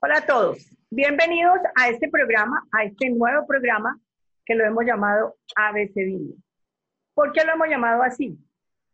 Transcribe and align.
Hola 0.00 0.18
a 0.18 0.26
todos, 0.26 0.58
bienvenidos 0.90 1.58
a 1.74 1.88
este 1.88 2.08
programa, 2.08 2.62
a 2.70 2.84
este 2.84 3.10
nuevo 3.10 3.44
programa 3.48 3.98
que 4.46 4.54
lo 4.54 4.64
hemos 4.64 4.84
llamado 4.84 5.34
ABC 5.56 5.92
¿Por 7.14 7.32
qué 7.32 7.44
lo 7.44 7.54
hemos 7.54 7.66
llamado 7.68 8.04
así? 8.04 8.38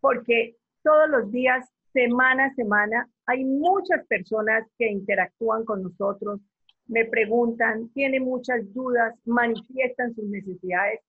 Porque 0.00 0.56
todos 0.82 1.10
los 1.10 1.30
días, 1.30 1.68
semana 1.92 2.46
a 2.46 2.54
semana, 2.54 3.06
hay 3.26 3.44
muchas 3.44 4.06
personas 4.06 4.66
que 4.78 4.88
interactúan 4.88 5.66
con 5.66 5.82
nosotros, 5.82 6.40
me 6.86 7.04
preguntan, 7.04 7.90
tienen 7.90 8.24
muchas 8.24 8.72
dudas, 8.72 9.14
manifiestan 9.26 10.14
sus 10.14 10.24
necesidades. 10.24 11.00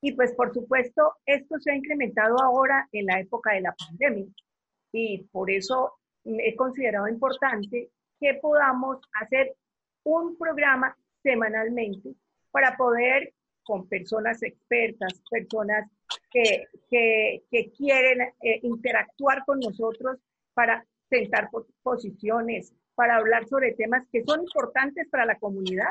Y 0.00 0.10
pues 0.16 0.32
por 0.32 0.52
supuesto, 0.52 1.12
esto 1.24 1.60
se 1.60 1.70
ha 1.70 1.76
incrementado 1.76 2.34
ahora 2.42 2.88
en 2.90 3.06
la 3.06 3.20
época 3.20 3.52
de 3.52 3.60
la 3.60 3.74
pandemia. 3.74 4.26
Y 4.90 5.22
por 5.30 5.52
eso 5.52 5.92
he 6.24 6.56
considerado 6.56 7.06
importante 7.06 7.92
que 8.20 8.34
podamos 8.34 8.98
hacer 9.20 9.54
un 10.04 10.36
programa 10.38 10.96
semanalmente 11.22 12.14
para 12.50 12.76
poder 12.76 13.32
con 13.64 13.88
personas 13.88 14.42
expertas, 14.42 15.20
personas 15.28 15.90
que, 16.30 16.68
que, 16.88 17.72
quieren 17.76 18.20
eh, 18.40 18.60
interactuar 18.62 19.44
con 19.44 19.58
nosotros 19.58 20.18
para 20.54 20.86
sentar 21.10 21.50
posiciones, 21.82 22.72
para 22.94 23.16
hablar 23.16 23.46
sobre 23.48 23.72
temas 23.72 24.06
que 24.12 24.22
son 24.22 24.40
importantes 24.40 25.08
para 25.10 25.26
la 25.26 25.36
comunidad. 25.38 25.90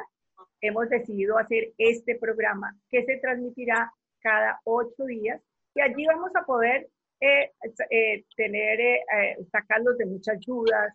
Hemos 0.61 0.89
decidido 0.89 1.37
hacer 1.37 1.73
este 1.77 2.15
programa 2.15 2.75
que 2.89 3.03
se 3.03 3.17
transmitirá 3.17 3.91
cada 4.21 4.59
ocho 4.63 5.03
días 5.05 5.41
y 5.75 5.81
allí 5.81 6.05
vamos 6.05 6.31
a 6.35 6.45
poder 6.45 6.87
eh, 7.19 7.51
eh, 7.89 8.23
tener, 8.35 8.79
sacarlos 9.51 9.97
de 9.97 10.05
muchas 10.05 10.39
dudas, 10.39 10.93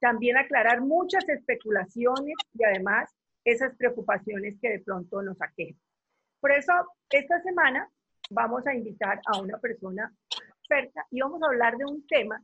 también 0.00 0.36
aclarar 0.36 0.80
muchas 0.80 1.28
especulaciones 1.28 2.34
y 2.54 2.64
además 2.64 3.10
esas 3.44 3.76
preocupaciones 3.76 4.56
que 4.60 4.70
de 4.70 4.80
pronto 4.80 5.22
nos 5.22 5.40
aquejan. 5.40 5.80
Por 6.40 6.52
eso, 6.52 6.72
esta 7.10 7.40
semana 7.42 7.90
vamos 8.30 8.66
a 8.66 8.74
invitar 8.74 9.20
a 9.26 9.40
una 9.40 9.58
persona 9.58 10.12
experta 10.58 11.06
y 11.10 11.20
vamos 11.20 11.42
a 11.42 11.46
hablar 11.46 11.76
de 11.76 11.84
un 11.84 12.06
tema 12.06 12.42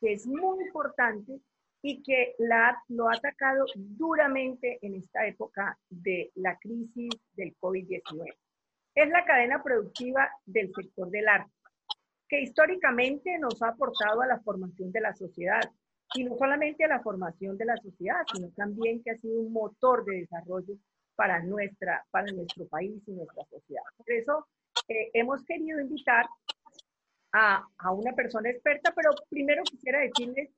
que 0.00 0.12
es 0.12 0.26
muy 0.26 0.64
importante 0.66 1.40
y 1.82 2.02
que 2.02 2.34
la, 2.38 2.80
lo 2.88 3.08
ha 3.08 3.14
atacado 3.14 3.64
duramente 3.74 4.78
en 4.82 4.94
esta 4.94 5.26
época 5.26 5.76
de 5.88 6.30
la 6.36 6.56
crisis 6.58 7.10
del 7.32 7.56
COVID-19. 7.58 8.36
Es 8.94 9.08
la 9.08 9.24
cadena 9.24 9.62
productiva 9.62 10.30
del 10.44 10.72
sector 10.72 11.10
del 11.10 11.28
arte, 11.28 11.52
que 12.28 12.42
históricamente 12.42 13.36
nos 13.38 13.60
ha 13.62 13.68
aportado 13.68 14.22
a 14.22 14.26
la 14.26 14.40
formación 14.40 14.92
de 14.92 15.00
la 15.00 15.14
sociedad, 15.14 15.62
y 16.14 16.24
no 16.24 16.36
solamente 16.36 16.84
a 16.84 16.88
la 16.88 17.00
formación 17.00 17.56
de 17.56 17.64
la 17.64 17.76
sociedad, 17.76 18.22
sino 18.32 18.48
también 18.50 19.02
que 19.02 19.12
ha 19.12 19.16
sido 19.18 19.40
un 19.40 19.52
motor 19.52 20.04
de 20.04 20.20
desarrollo 20.20 20.74
para, 21.14 21.42
nuestra, 21.42 22.04
para 22.10 22.32
nuestro 22.32 22.66
país 22.66 23.02
y 23.06 23.12
nuestra 23.12 23.44
sociedad. 23.44 23.82
Por 23.96 24.10
eso 24.10 24.46
eh, 24.88 25.10
hemos 25.14 25.44
querido 25.44 25.80
invitar 25.80 26.26
a, 27.32 27.66
a, 27.78 27.92
una 27.92 28.12
persona 28.12 28.50
experta, 28.50 28.92
pero 28.94 29.10
primero 29.28 29.62
quisiera 29.64 30.00
decirles 30.00 30.50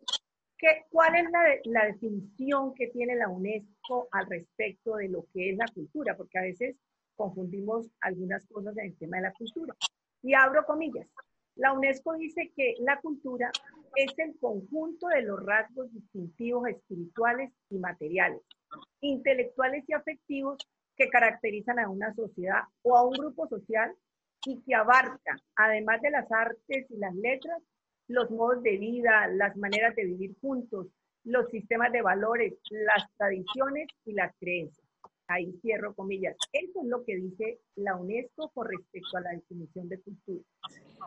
que, 0.58 0.84
cuál 0.90 1.14
es 1.16 1.30
la, 1.30 1.42
la 1.64 1.86
definición 1.86 2.74
que 2.74 2.88
tiene 2.88 3.16
la 3.16 3.28
UNESCO 3.28 4.08
al 4.10 4.26
respecto 4.26 4.96
de 4.96 5.08
lo 5.08 5.26
que 5.32 5.50
es 5.50 5.56
la 5.56 5.66
cultura, 5.72 6.16
porque 6.16 6.38
a 6.38 6.42
veces 6.42 6.76
confundimos 7.16 7.88
algunas 8.00 8.44
cosas 8.46 8.76
en 8.78 8.86
el 8.86 8.96
tema 8.96 9.18
de 9.18 9.24
la 9.24 9.32
cultura. 9.32 9.74
Y 10.22 10.34
abro 10.34 10.64
comillas. 10.64 11.06
La 11.56 11.72
UNESCO 11.72 12.14
dice 12.14 12.52
que 12.56 12.74
la 12.80 13.00
cultura 13.00 13.50
es 13.94 14.12
el 14.18 14.36
conjunto 14.40 15.06
de 15.08 15.22
los 15.22 15.44
rasgos 15.44 15.92
distintivos 15.92 16.68
espirituales 16.68 17.52
y 17.70 17.78
materiales, 17.78 18.40
intelectuales 19.00 19.84
y 19.86 19.92
afectivos 19.92 20.58
que 20.96 21.08
caracterizan 21.08 21.78
a 21.78 21.88
una 21.88 22.12
sociedad 22.14 22.62
o 22.82 22.96
a 22.96 23.06
un 23.06 23.12
grupo 23.12 23.48
social 23.48 23.92
y 24.46 24.60
que 24.62 24.74
abarca, 24.74 25.36
además 25.56 26.02
de 26.02 26.10
las 26.10 26.30
artes 26.30 26.86
y 26.90 26.96
las 26.96 27.14
letras, 27.14 27.62
los 28.08 28.30
modos 28.30 28.62
de 28.62 28.76
vida, 28.76 29.28
las 29.28 29.56
maneras 29.56 29.94
de 29.94 30.04
vivir 30.04 30.34
juntos, 30.40 30.88
los 31.22 31.48
sistemas 31.50 31.92
de 31.92 32.02
valores, 32.02 32.54
las 32.70 33.04
tradiciones 33.16 33.88
y 34.04 34.12
las 34.12 34.34
creencias 34.38 34.84
ahí 35.28 35.52
cierro 35.62 35.94
comillas. 35.94 36.36
Eso 36.52 36.82
es 36.82 36.86
lo 36.86 37.04
que 37.04 37.16
dice 37.16 37.60
la 37.76 37.96
UNESCO 37.96 38.50
con 38.50 38.68
respecto 38.68 39.16
a 39.16 39.20
la 39.20 39.30
definición 39.30 39.88
de 39.88 40.00
cultura. 40.00 40.44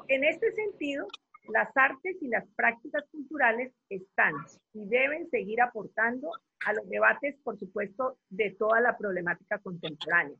En 0.08 0.24
este 0.24 0.52
sentido, 0.54 1.08
las 1.50 1.70
artes 1.76 2.18
y 2.22 2.28
las 2.28 2.46
prácticas 2.56 3.04
culturales 3.12 3.74
están 3.90 4.34
y 4.74 4.86
deben 4.88 5.30
seguir 5.30 5.62
aportando 5.62 6.32
a 6.66 6.74
los 6.74 6.88
debates, 6.90 7.36
por 7.44 7.58
supuesto, 7.58 8.18
de 8.30 8.52
toda 8.52 8.82
la 8.82 8.98
problemática 8.98 9.60
contemporánea. 9.60 10.38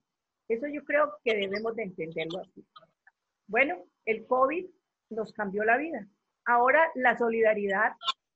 Eso 0.48 0.68
yo 0.68 0.84
creo 0.84 1.14
que 1.24 1.36
debemos 1.36 1.76
de 1.76 1.84
entenderlo 1.84 2.40
así. 2.40 2.66
Bueno, 3.48 3.84
el 4.06 4.26
COVID 4.26 4.66
nos 5.10 5.32
cambió 5.34 5.64
la 5.64 5.78
vida. 5.78 6.08
Ahora 6.46 6.90
la 6.96 7.18
solidaridad 7.18 7.94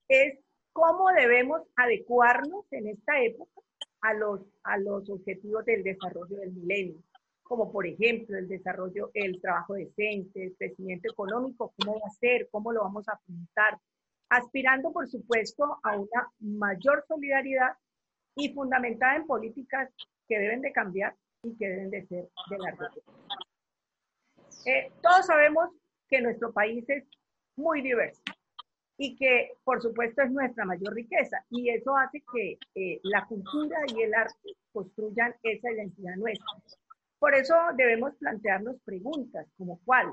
es 0.08 0.40
cómo 0.74 1.10
debemos 1.12 1.62
adecuarnos 1.76 2.66
en 2.72 2.88
esta 2.88 3.22
época 3.22 3.62
a 4.02 4.14
los, 4.14 4.42
a 4.64 4.78
los 4.78 5.10
objetivos 5.10 5.66
del 5.66 5.84
desarrollo 5.84 6.38
del 6.38 6.52
milenio, 6.52 7.02
como 7.52 7.70
por 7.70 7.86
ejemplo 7.86 8.38
el 8.38 8.48
desarrollo, 8.48 9.12
el 9.14 9.42
trabajo 9.42 9.74
decente, 9.74 10.42
el 10.42 10.56
crecimiento 10.56 11.12
económico, 11.12 11.74
cómo 11.78 12.00
va 12.00 12.08
a 12.08 12.12
ser, 12.12 12.48
cómo 12.50 12.72
lo 12.72 12.82
vamos 12.82 13.06
a 13.10 13.12
afrontar, 13.12 13.78
aspirando 14.30 14.94
por 14.94 15.10
supuesto 15.10 15.78
a 15.84 16.00
una 16.00 16.32
mayor 16.40 17.04
solidaridad 17.10 17.74
y 18.38 18.54
fundamentada 18.54 19.18
en 19.18 19.28
políticas 19.28 19.90
que 20.30 20.40
deben 20.40 20.62
de 20.62 20.72
cambiar 20.72 21.14
y 21.44 21.54
que 21.58 21.68
deben 21.68 21.90
de 21.90 22.08
ser 22.08 22.30
de 22.50 22.58
largo. 22.58 22.86
Eh, 24.66 24.90
todos 25.04 25.26
sabemos 25.26 25.72
que 26.08 26.22
nuestro 26.22 26.54
país 26.54 26.86
es 26.88 27.04
muy 27.58 27.82
diverso 27.82 28.22
y 28.98 29.18
que 29.18 29.56
por 29.66 29.82
supuesto 29.82 30.22
es 30.22 30.32
nuestra 30.32 30.64
mayor 30.64 30.94
riqueza 30.94 31.44
y 31.50 31.68
eso 31.68 31.98
hace 31.98 32.24
que 32.32 32.58
eh, 32.76 33.02
la 33.04 33.26
cultura 33.26 33.78
y 33.94 34.04
el 34.04 34.14
arte 34.14 34.56
construyan 34.72 35.36
esa 35.44 35.70
identidad 35.70 36.16
nuestra. 36.16 36.48
Por 37.22 37.36
eso 37.36 37.54
debemos 37.78 38.16
plantearnos 38.16 38.82
preguntas 38.84 39.46
como 39.56 39.80
cuál, 39.86 40.12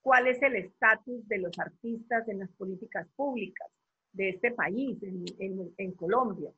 cuál 0.00 0.28
es 0.28 0.40
el 0.42 0.54
estatus 0.54 1.26
de 1.26 1.38
los 1.38 1.58
artistas 1.58 2.28
en 2.28 2.38
las 2.38 2.52
políticas 2.52 3.08
públicas 3.16 3.68
de 4.12 4.28
este 4.28 4.52
país, 4.52 4.96
en, 5.02 5.92
Colombia. 5.94 6.52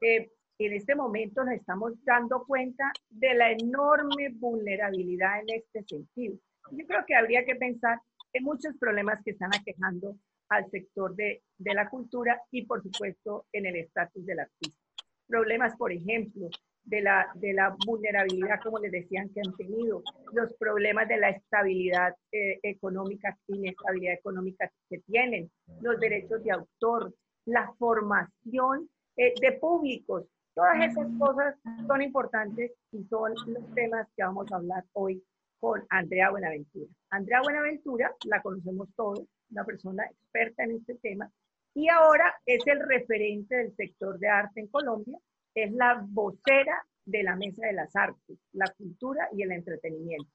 Eh, 0.00 0.30
en 0.58 0.72
este 0.72 0.94
momento 0.94 1.44
nos 1.44 1.52
estamos 1.52 2.02
dando 2.02 2.46
cuenta 2.46 2.90
de 3.10 3.34
la 3.34 3.50
enorme 3.52 4.30
vulnerabilidad 4.30 5.40
en 5.40 5.56
este 5.56 5.82
sentido. 5.82 6.38
Yo 6.70 6.86
creo 6.86 7.04
que 7.06 7.14
habría 7.14 7.44
que 7.44 7.56
pensar 7.56 8.00
en 8.32 8.42
muchos 8.42 8.74
problemas 8.78 9.22
que 9.22 9.32
están 9.32 9.50
aquejando 9.54 10.16
al 10.48 10.70
sector 10.70 11.14
de, 11.14 11.42
de 11.58 11.74
la 11.74 11.90
cultura 11.90 12.40
y, 12.50 12.64
por 12.64 12.82
supuesto, 12.82 13.44
en 13.52 13.66
el 13.66 13.76
estatus 13.76 14.24
del 14.24 14.40
artista. 14.40 14.80
Problemas, 15.26 15.76
por 15.76 15.92
ejemplo, 15.92 16.48
de 16.86 17.02
la, 17.02 17.28
de 17.34 17.52
la 17.52 17.76
vulnerabilidad, 17.86 18.60
como 18.62 18.78
les 18.78 18.92
decían, 18.92 19.28
que 19.30 19.40
han 19.44 19.54
tenido, 19.56 20.02
los 20.32 20.52
problemas 20.54 21.08
de 21.08 21.18
la 21.18 21.30
estabilidad 21.30 22.14
eh, 22.32 22.58
económica, 22.62 23.36
inestabilidad 23.48 24.14
económica 24.14 24.70
que 24.88 24.98
tienen, 25.00 25.50
los 25.80 25.98
derechos 26.00 26.42
de 26.44 26.52
autor, 26.52 27.12
la 27.44 27.72
formación 27.78 28.88
eh, 29.16 29.34
de 29.40 29.52
públicos. 29.52 30.24
Todas 30.54 30.90
esas 30.90 31.06
cosas 31.18 31.54
son 31.86 32.02
importantes 32.02 32.72
y 32.92 33.04
son 33.04 33.34
los 33.46 33.74
temas 33.74 34.06
que 34.16 34.22
vamos 34.22 34.50
a 34.50 34.56
hablar 34.56 34.84
hoy 34.92 35.22
con 35.60 35.84
Andrea 35.90 36.30
Buenaventura. 36.30 36.90
Andrea 37.10 37.42
Buenaventura 37.42 38.14
la 38.24 38.40
conocemos 38.40 38.88
todos, 38.96 39.26
una 39.50 39.64
persona 39.64 40.04
experta 40.04 40.64
en 40.64 40.76
este 40.76 40.94
tema, 40.96 41.30
y 41.74 41.88
ahora 41.88 42.34
es 42.46 42.66
el 42.66 42.80
referente 42.80 43.54
del 43.54 43.76
sector 43.76 44.18
de 44.18 44.28
arte 44.28 44.60
en 44.60 44.68
Colombia, 44.68 45.18
es 45.56 45.72
la 45.72 46.04
vocera 46.06 46.86
de 47.06 47.22
la 47.22 47.34
Mesa 47.34 47.66
de 47.66 47.72
las 47.72 47.96
Artes, 47.96 48.38
la 48.52 48.70
Cultura 48.76 49.28
y 49.32 49.42
el 49.42 49.52
Entretenimiento, 49.52 50.30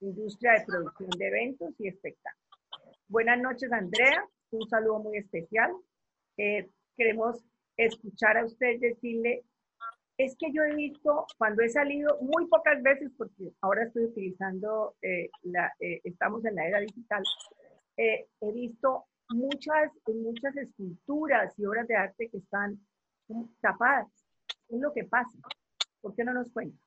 industria 0.00 0.54
de 0.54 0.66
producción 0.66 1.10
de 1.16 1.28
eventos 1.28 1.74
y 1.78 1.86
espectáculos. 1.86 2.60
Buenas 3.06 3.40
noches, 3.40 3.70
Andrea, 3.70 4.24
un 4.50 4.68
saludo 4.68 4.98
muy 4.98 5.18
especial. 5.18 5.70
Eh, 6.36 6.68
queremos 6.96 7.44
escuchar 7.76 8.36
a 8.36 8.46
usted 8.46 8.80
decirle, 8.80 9.44
es 10.16 10.36
que 10.36 10.50
yo 10.52 10.64
he 10.64 10.74
visto, 10.74 11.26
cuando 11.38 11.62
he 11.62 11.68
salido 11.68 12.18
muy 12.20 12.48
pocas 12.48 12.82
veces, 12.82 13.12
porque 13.16 13.52
ahora 13.60 13.84
estoy 13.84 14.06
utilizando, 14.06 14.96
eh, 15.02 15.30
eh, 15.78 16.00
estamos 16.02 16.44
en 16.44 16.56
la 16.56 16.66
era 16.66 16.80
digital, 16.80 17.22
eh, 17.96 18.26
he 18.40 18.52
visto 18.52 19.04
muchas, 19.28 19.92
muchas 20.06 20.56
esculturas 20.56 21.56
y 21.56 21.64
obras 21.64 21.86
de 21.86 21.94
arte 21.94 22.28
que 22.28 22.38
están 22.38 22.80
tapadas. 23.60 24.08
¿Qué 24.68 24.76
es 24.76 24.80
lo 24.82 24.92
que 24.92 25.04
pasa? 25.04 25.38
¿Por 26.00 26.14
qué 26.14 26.24
no 26.24 26.34
nos 26.34 26.50
cuenta? 26.50 26.78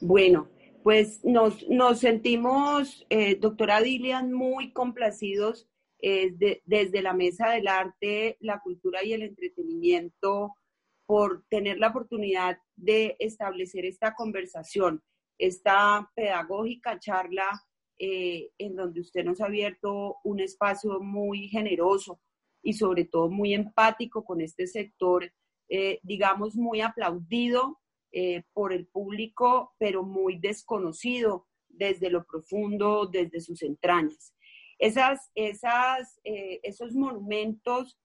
Bueno, 0.00 0.48
pues 0.82 1.24
nos, 1.24 1.66
nos 1.68 2.00
sentimos, 2.00 3.06
eh, 3.08 3.36
doctora 3.36 3.80
Dilian, 3.80 4.32
muy 4.32 4.72
complacidos 4.72 5.68
eh, 6.00 6.34
desde 6.66 7.02
la 7.02 7.14
Mesa 7.14 7.50
del 7.50 7.68
Arte, 7.68 8.36
la 8.40 8.60
Cultura 8.60 9.04
y 9.04 9.12
el 9.12 9.22
Entretenimiento 9.22 10.56
por 11.06 11.44
tener 11.48 11.78
la 11.78 11.88
oportunidad 11.88 12.58
de 12.76 13.16
establecer 13.18 13.86
esta 13.86 14.14
conversación, 14.14 15.02
esta 15.38 16.10
pedagógica 16.14 16.98
charla 16.98 17.48
eh, 17.98 18.50
en 18.58 18.74
donde 18.74 19.00
usted 19.00 19.24
nos 19.24 19.40
ha 19.40 19.46
abierto 19.46 20.16
un 20.24 20.40
espacio 20.40 21.00
muy 21.00 21.48
generoso 21.48 22.20
y 22.62 22.72
sobre 22.72 23.04
todo 23.04 23.30
muy 23.30 23.54
empático 23.54 24.24
con 24.24 24.40
este 24.40 24.66
sector, 24.66 25.30
eh, 25.68 26.00
digamos, 26.02 26.56
muy 26.56 26.80
aplaudido 26.80 27.80
eh, 28.12 28.44
por 28.52 28.72
el 28.72 28.86
público, 28.86 29.74
pero 29.78 30.02
muy 30.02 30.38
desconocido 30.38 31.46
desde 31.68 32.10
lo 32.10 32.24
profundo, 32.24 33.06
desde 33.06 33.40
sus 33.40 33.62
entrañas. 33.62 34.34
Esas, 34.78 35.30
esas, 35.34 36.20
esos 36.24 36.94
monumentos 36.94 37.98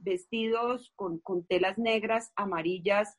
vestidos 0.00 0.92
con, 0.96 1.20
con 1.20 1.46
telas 1.46 1.78
negras, 1.78 2.32
amarillas 2.34 3.16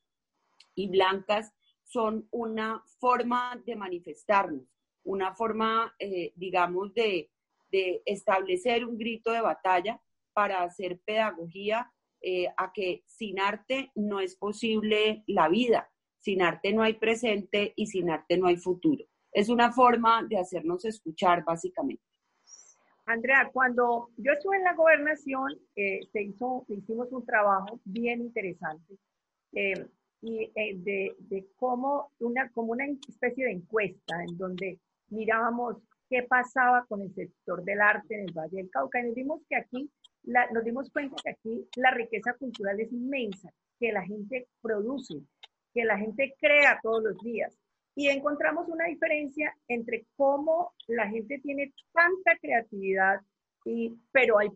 y 0.75 0.89
blancas 0.89 1.53
son 1.83 2.27
una 2.31 2.83
forma 2.99 3.61
de 3.65 3.75
manifestarnos 3.77 4.71
una 5.03 5.33
forma, 5.33 5.93
eh, 5.99 6.33
digamos, 6.35 6.93
de, 6.93 7.29
establecer 8.05 8.85
un 8.85 8.97
grito 8.97 9.31
de 9.31 9.39
batalla 9.39 10.01
para 10.33 10.61
hacer 10.61 10.99
pedagogía 11.05 11.89
eh, 12.21 12.47
a 12.57 12.71
que 12.73 13.03
sin 13.07 13.39
arte 13.39 13.91
no 13.95 14.19
es 14.19 14.35
posible 14.35 15.23
la 15.27 15.49
vida, 15.49 15.91
sin 16.19 16.41
arte 16.41 16.73
no 16.73 16.83
hay 16.83 16.93
presente 16.93 17.73
y 17.75 17.87
sin 17.87 18.09
arte 18.09 18.37
no 18.37 18.47
hay 18.47 18.57
futuro. 18.57 19.05
Es 19.31 19.49
una 19.49 19.71
forma 19.71 20.23
de 20.27 20.37
hacernos 20.37 20.85
escuchar, 20.85 21.43
básicamente. 21.43 22.03
Andrea, 23.05 23.49
cuando 23.51 24.09
yo 24.17 24.33
estuve 24.33 24.57
en 24.57 24.63
la 24.63 24.75
gobernación, 24.75 25.59
eh, 25.75 26.01
se 26.11 26.21
hizo, 26.21 26.65
hicimos 26.69 27.11
un 27.11 27.25
trabajo 27.25 27.79
bien 27.83 28.21
interesante 28.21 28.97
y 30.21 30.51
de, 30.53 31.15
de, 31.17 31.47
cómo 31.57 32.11
una, 32.19 32.49
como 32.51 32.73
una 32.73 32.85
especie 32.85 33.45
de 33.45 33.51
encuesta 33.51 34.23
en 34.23 34.37
donde 34.37 34.79
mirábamos 35.09 35.77
qué 36.09 36.23
pasaba 36.23 36.85
con 36.85 37.01
el 37.01 37.13
sector 37.15 37.63
del 37.63 37.81
arte 37.81 38.15
en 38.15 38.29
el 38.29 38.33
Valle 38.33 38.57
del 38.57 38.69
Cauca 38.69 38.99
y 38.99 39.07
nos 39.07 39.15
dimos 39.15 39.41
que 39.49 39.55
aquí, 39.55 39.89
nos 40.23 40.63
dimos 40.63 40.89
cuenta 40.91 41.15
que 41.23 41.31
aquí 41.31 41.67
la 41.75 41.91
riqueza 41.91 42.33
cultural 42.33 42.79
es 42.79 42.91
inmensa, 42.91 43.51
que 43.79 43.91
la 43.91 44.03
gente 44.03 44.47
produce, 44.61 45.21
que 45.73 45.85
la 45.85 45.97
gente 45.97 46.35
crea 46.39 46.79
todos 46.81 47.03
los 47.03 47.17
días. 47.23 47.57
Y 47.95 48.07
encontramos 48.07 48.67
una 48.69 48.85
diferencia 48.85 49.55
entre 49.67 50.05
cómo 50.15 50.73
la 50.87 51.09
gente 51.09 51.39
tiene 51.39 51.73
tanta 51.91 52.37
creatividad, 52.39 53.19
y, 53.65 53.93
pero 54.11 54.39
hay, 54.39 54.49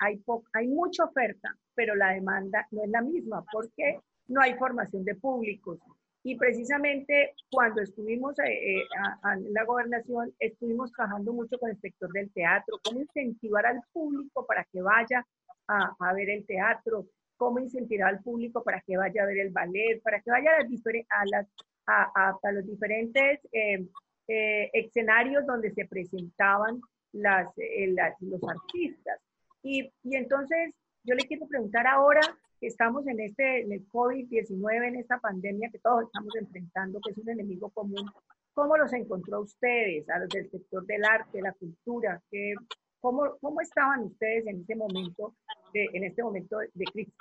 hay, 0.00 0.22
hay 0.52 0.68
mucha 0.68 1.04
oferta, 1.04 1.56
pero 1.74 1.94
la 1.94 2.12
demanda 2.12 2.66
no 2.72 2.84
es 2.84 2.90
la 2.90 3.00
misma 3.00 3.44
porque 3.52 4.00
no 4.28 4.40
hay 4.40 4.54
formación 4.54 5.04
de 5.04 5.14
públicos, 5.14 5.78
y 6.22 6.36
precisamente 6.36 7.34
cuando 7.50 7.80
estuvimos 7.80 8.38
eh, 8.40 8.78
eh, 8.78 8.84
en 9.24 9.52
la 9.54 9.64
gobernación, 9.64 10.32
estuvimos 10.38 10.92
trabajando 10.92 11.32
mucho 11.32 11.58
con 11.58 11.70
el 11.70 11.80
sector 11.80 12.12
del 12.12 12.30
teatro, 12.32 12.78
cómo 12.84 13.00
incentivar 13.00 13.66
al 13.66 13.80
público 13.92 14.44
para 14.46 14.64
que 14.64 14.82
vaya 14.82 15.26
a, 15.68 15.94
a 15.98 16.12
ver 16.12 16.28
el 16.28 16.44
teatro, 16.46 17.06
cómo 17.36 17.58
incentivar 17.58 18.10
al 18.10 18.22
público 18.22 18.62
para 18.62 18.82
que 18.82 18.98
vaya 18.98 19.22
a 19.22 19.26
ver 19.26 19.38
el 19.38 19.50
ballet, 19.50 20.02
para 20.02 20.20
que 20.20 20.30
vaya 20.30 20.50
a, 20.58 21.24
las, 21.30 21.46
a, 21.86 22.36
a 22.42 22.52
los 22.52 22.66
diferentes 22.66 23.40
eh, 23.52 24.70
escenarios 24.72 25.46
donde 25.46 25.72
se 25.72 25.86
presentaban 25.86 26.80
las, 27.12 27.48
los 28.20 28.40
artistas. 28.48 29.20
Y 29.62 29.90
entonces 30.04 30.74
yo 31.02 31.14
le 31.14 31.26
quiero 31.26 31.46
preguntar 31.48 31.86
ahora, 31.86 32.20
estamos 32.66 33.06
en 33.06 33.20
este, 33.20 33.62
en 33.62 33.72
el 33.72 33.88
COVID-19, 33.88 34.88
en 34.88 34.96
esta 34.96 35.18
pandemia 35.18 35.70
que 35.70 35.78
todos 35.78 36.04
estamos 36.04 36.34
enfrentando, 36.36 37.00
que 37.00 37.12
es 37.12 37.18
un 37.18 37.30
enemigo 37.30 37.70
común, 37.70 38.10
¿cómo 38.52 38.76
los 38.76 38.92
encontró 38.92 39.40
ustedes, 39.40 40.08
a 40.10 40.18
los 40.18 40.28
del 40.28 40.50
sector 40.50 40.84
del 40.86 41.04
arte, 41.04 41.40
la 41.40 41.52
cultura? 41.52 42.22
¿Qué, 42.30 42.54
cómo, 43.00 43.36
¿Cómo 43.40 43.60
estaban 43.60 44.04
ustedes 44.04 44.46
en 44.46 44.60
este 44.60 44.76
momento 44.76 45.34
de, 45.72 45.88
en 45.92 46.04
este 46.04 46.22
momento 46.22 46.58
de 46.58 46.84
crisis? 46.84 47.14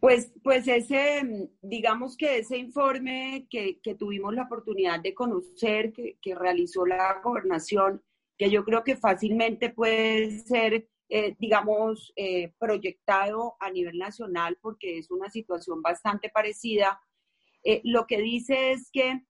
Pues, 0.00 0.32
pues 0.42 0.68
ese, 0.68 1.50
digamos 1.62 2.16
que 2.16 2.38
ese 2.38 2.58
informe 2.58 3.46
que, 3.48 3.80
que 3.80 3.94
tuvimos 3.94 4.34
la 4.34 4.42
oportunidad 4.42 5.00
de 5.00 5.14
conocer, 5.14 5.92
que, 5.92 6.18
que 6.20 6.34
realizó 6.34 6.84
la 6.84 7.20
gobernación, 7.24 8.02
que 8.36 8.50
yo 8.50 8.64
creo 8.64 8.84
que 8.84 8.96
fácilmente 8.96 9.70
puede 9.70 10.38
ser 10.40 10.86
eh, 11.08 11.36
digamos, 11.38 12.12
eh, 12.16 12.52
proyectado 12.58 13.54
a 13.60 13.70
nivel 13.70 13.96
nacional 13.96 14.58
porque 14.60 14.98
es 14.98 15.08
una 15.10 15.30
situación 15.30 15.80
bastante 15.80 16.30
parecida. 16.30 17.00
Eh, 17.62 17.80
lo 17.84 18.06
que 18.06 18.20
dice 18.20 18.72
es 18.72 18.90
que 18.90 19.22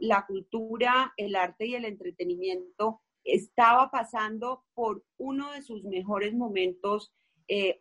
la 0.00 0.26
cultura, 0.26 1.12
el 1.16 1.36
arte 1.36 1.64
y 1.64 1.76
el 1.76 1.84
entretenimiento 1.84 3.02
estaba 3.22 3.88
pasando 3.88 4.64
por 4.74 5.04
uno 5.16 5.52
de 5.52 5.62
sus 5.62 5.84
mejores 5.84 6.34
momentos 6.34 7.12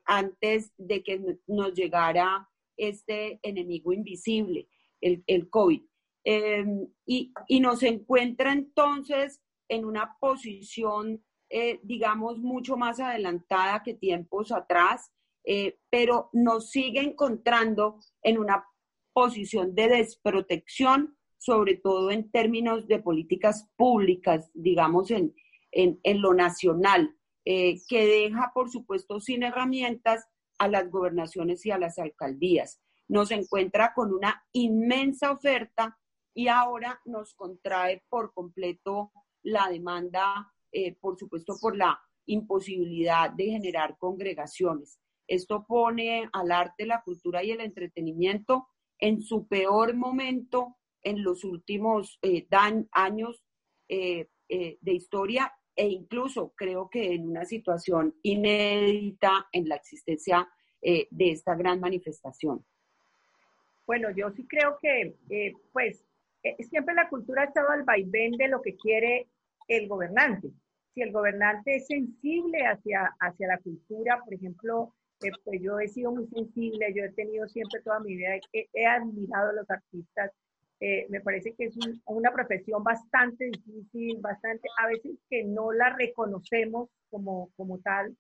antes 0.06 0.72
de 0.78 1.02
que 1.02 1.20
nos 1.48 1.74
llegara 1.74 2.48
este 2.78 3.40
enemigo 3.42 3.92
invisible, 3.92 4.68
el, 5.02 5.24
el 5.26 5.50
COVID. 5.50 5.82
Em, 6.24 6.88
y, 7.08 7.34
y 7.48 7.60
nos 7.60 7.82
encuentra 7.82 8.54
entonces 8.54 9.42
en 9.68 9.84
una 9.84 10.16
posición 10.20 11.24
eh, 11.50 11.80
digamos, 11.84 12.38
mucho 12.38 12.78
más 12.78 13.00
adelantada 13.00 13.82
que 13.82 13.96
tiempos 13.96 14.52
atrás, 14.52 15.12
eh, 15.44 15.80
pero 15.90 16.30
nos 16.32 16.70
sigue 16.70 17.02
encontrando 17.02 18.00
en 18.22 18.38
una 18.38 18.66
posición 19.14 19.74
de 19.74 19.88
desprotección, 19.88 21.18
sobre 21.38 21.76
todo 21.76 22.12
en 22.12 22.30
términos 22.30 22.88
de 22.88 23.00
políticas 23.00 23.68
públicas, 23.76 24.52
digamos, 24.54 25.10
en, 25.10 25.34
en, 25.72 26.22
lo 26.22 26.34
nacional, 26.34 27.16
eh, 27.46 27.80
que 27.88 28.06
deja, 28.06 28.52
por 28.54 28.70
supuesto, 28.70 29.20
sin 29.20 29.44
herramientas 29.44 30.28
a 30.60 30.68
las 30.68 30.92
gobernaciones 30.92 31.66
y 31.66 31.72
a 31.72 31.80
las 31.80 31.98
alcaldías. 31.98 32.80
Nos 33.08 33.32
encuentra 33.32 33.94
con 33.96 34.14
una 34.14 34.46
inmensa 34.52 35.32
oferta 35.32 35.98
y 36.36 36.48
ahora 36.48 37.02
nos 37.06 37.34
contrae 37.34 38.04
por 38.08 38.34
completo 38.34 39.12
la 39.42 39.68
demanda 39.70 40.54
eh, 40.72 40.96
por 40.96 41.18
supuesto, 41.18 41.56
por 41.60 41.76
la 41.76 42.00
imposibilidad 42.26 43.32
de 43.32 43.46
generar 43.46 43.98
congregaciones. 43.98 45.00
Esto 45.28 45.66
pone 45.68 46.30
al 46.32 46.52
arte, 46.52 46.86
la 46.86 47.02
cultura 47.02 47.44
y 47.44 47.52
el 47.52 47.62
entretenimiento 47.62 48.68
en 49.00 49.22
su 49.22 49.48
peor 49.48 49.96
momento 49.96 50.78
en 51.02 51.24
los 51.24 51.44
últimos 51.44 52.20
eh, 52.22 52.48
años 52.92 53.44
eh, 53.88 54.28
de 54.48 54.94
historia 54.94 55.52
e 55.76 55.88
incluso 55.88 56.54
creo 56.56 56.90
que 56.90 57.14
en 57.14 57.30
una 57.30 57.46
situación 57.46 58.16
inédita 58.24 59.48
en 59.52 59.70
la 59.70 59.76
existencia 59.76 60.50
de 60.82 61.32
esta 61.32 61.56
gran 61.56 61.80
manifestación. 61.80 62.66
Bueno, 63.86 64.10
yo 64.12 64.32
sí 64.32 64.48
creo 64.48 64.78
que, 64.82 65.16
pues, 65.72 66.04
siempre 66.70 66.96
la 66.96 67.10
cultura 67.10 67.44
ha 67.44 67.46
estado 67.46 67.70
al 67.70 67.84
vaivén 67.84 68.32
de 68.32 68.48
lo 68.48 68.62
que 68.62 68.76
quiere 68.76 69.28
el 69.70 69.88
gobernante. 69.88 70.52
Si 70.94 71.02
el 71.02 71.14
gobernante 71.14 71.78
es 71.78 71.88
sensible 71.88 72.66
hacia, 72.66 73.16
hacia 73.20 73.48
la 73.48 73.60
cultura, 73.60 74.20
por 74.24 74.34
ejemplo, 74.34 74.94
eh, 75.22 75.32
pues 75.46 75.62
yo 75.62 75.80
he 75.80 75.88
sido 75.88 76.12
muy 76.12 76.28
sensible, 76.28 76.94
yo 76.94 77.04
he 77.04 77.12
tenido 77.12 77.48
siempre 77.48 77.82
toda 77.82 78.00
mi 78.00 78.16
vida, 78.16 78.32
he, 78.52 78.86
admirado 78.86 79.52
a 79.52 79.54
los 79.54 79.70
artistas, 79.70 80.32
eh, 80.82 81.06
me 81.10 81.22
parece 81.22 81.54
que 81.54 81.66
es 81.66 81.76
una 82.06 82.32
profesión 82.32 82.84
bastante 82.84 83.46
difícil, 83.46 84.20
bastante, 84.22 84.68
a 84.78 84.88
veces 84.88 85.18
que 85.30 85.44
no 85.44 85.72
la 85.72 85.90
reconocemos 85.96 86.90
como, 87.10 87.52
como 87.56 87.80
tal, 87.80 88.16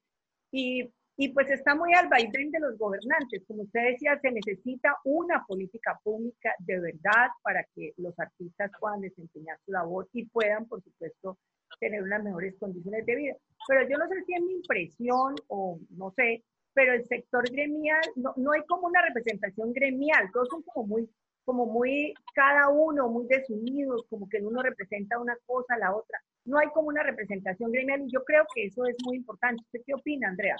y, 0.51 0.91
y 1.21 1.27
pues 1.33 1.51
está 1.51 1.75
muy 1.75 1.93
al 1.93 2.07
vaivén 2.07 2.49
de 2.49 2.61
los 2.61 2.77
gobernantes. 2.77 3.43
Como 3.45 3.63
usted 3.63 3.91
decía, 3.91 4.17
se 4.21 4.31
necesita 4.31 4.95
una 5.03 5.43
política 5.45 5.99
pública 6.01 6.55
de 6.59 6.79
verdad 6.79 7.27
para 7.43 7.61
que 7.75 7.91
los 7.97 8.17
artistas 8.17 8.71
puedan 8.79 9.01
desempeñar 9.01 9.59
su 9.65 9.73
labor 9.73 10.07
y 10.13 10.27
puedan, 10.27 10.65
por 10.65 10.81
supuesto, 10.81 11.37
tener 11.77 12.03
unas 12.03 12.23
mejores 12.23 12.55
condiciones 12.57 13.05
de 13.05 13.15
vida. 13.17 13.35
Pero 13.67 13.89
yo 13.89 13.97
no 13.97 14.07
sé 14.07 14.23
si 14.23 14.33
es 14.33 14.41
mi 14.41 14.53
impresión 14.53 15.35
o 15.49 15.77
no 15.89 16.13
sé, 16.15 16.41
pero 16.73 16.93
el 16.93 17.05
sector 17.09 17.43
gremial, 17.51 17.99
no, 18.15 18.33
no 18.37 18.53
hay 18.53 18.61
como 18.65 18.87
una 18.87 19.01
representación 19.01 19.73
gremial, 19.73 20.31
todos 20.31 20.47
son 20.47 20.63
como 20.63 20.87
muy, 20.87 21.09
como 21.43 21.65
muy, 21.65 22.13
cada 22.33 22.69
uno 22.69 23.09
muy 23.09 23.27
desunidos, 23.27 24.05
como 24.09 24.29
que 24.29 24.37
uno 24.37 24.61
representa 24.61 25.19
una 25.19 25.35
cosa, 25.45 25.75
la 25.77 25.93
otra. 25.93 26.17
No 26.45 26.59
hay 26.59 26.69
como 26.69 26.87
una 26.87 27.03
representación 27.03 27.73
gremial 27.73 28.03
y 28.03 28.09
yo 28.09 28.23
creo 28.23 28.45
que 28.55 28.67
eso 28.67 28.85
es 28.85 28.95
muy 29.05 29.17
importante. 29.17 29.61
¿Usted 29.65 29.81
qué 29.85 29.93
opina, 29.93 30.29
Andrea? 30.29 30.55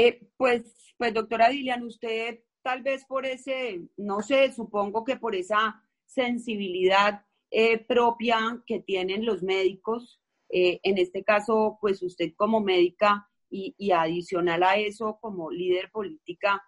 Eh, 0.00 0.20
pues, 0.36 0.94
pues, 0.96 1.12
doctora 1.12 1.48
Dilian, 1.48 1.82
usted 1.82 2.44
tal 2.62 2.84
vez 2.84 3.04
por 3.04 3.26
ese, 3.26 3.80
no 3.96 4.20
sé, 4.20 4.52
supongo 4.52 5.02
que 5.02 5.16
por 5.16 5.34
esa 5.34 5.82
sensibilidad 6.06 7.24
eh, 7.50 7.84
propia 7.84 8.62
que 8.64 8.78
tienen 8.78 9.26
los 9.26 9.42
médicos. 9.42 10.20
Eh, 10.50 10.78
en 10.84 10.98
este 10.98 11.24
caso, 11.24 11.78
pues 11.80 12.00
usted 12.00 12.32
como 12.36 12.60
médica 12.60 13.28
y, 13.50 13.90
adicional 13.90 14.62
a 14.62 14.76
eso, 14.76 15.18
como 15.20 15.50
líder 15.50 15.90
política, 15.90 16.62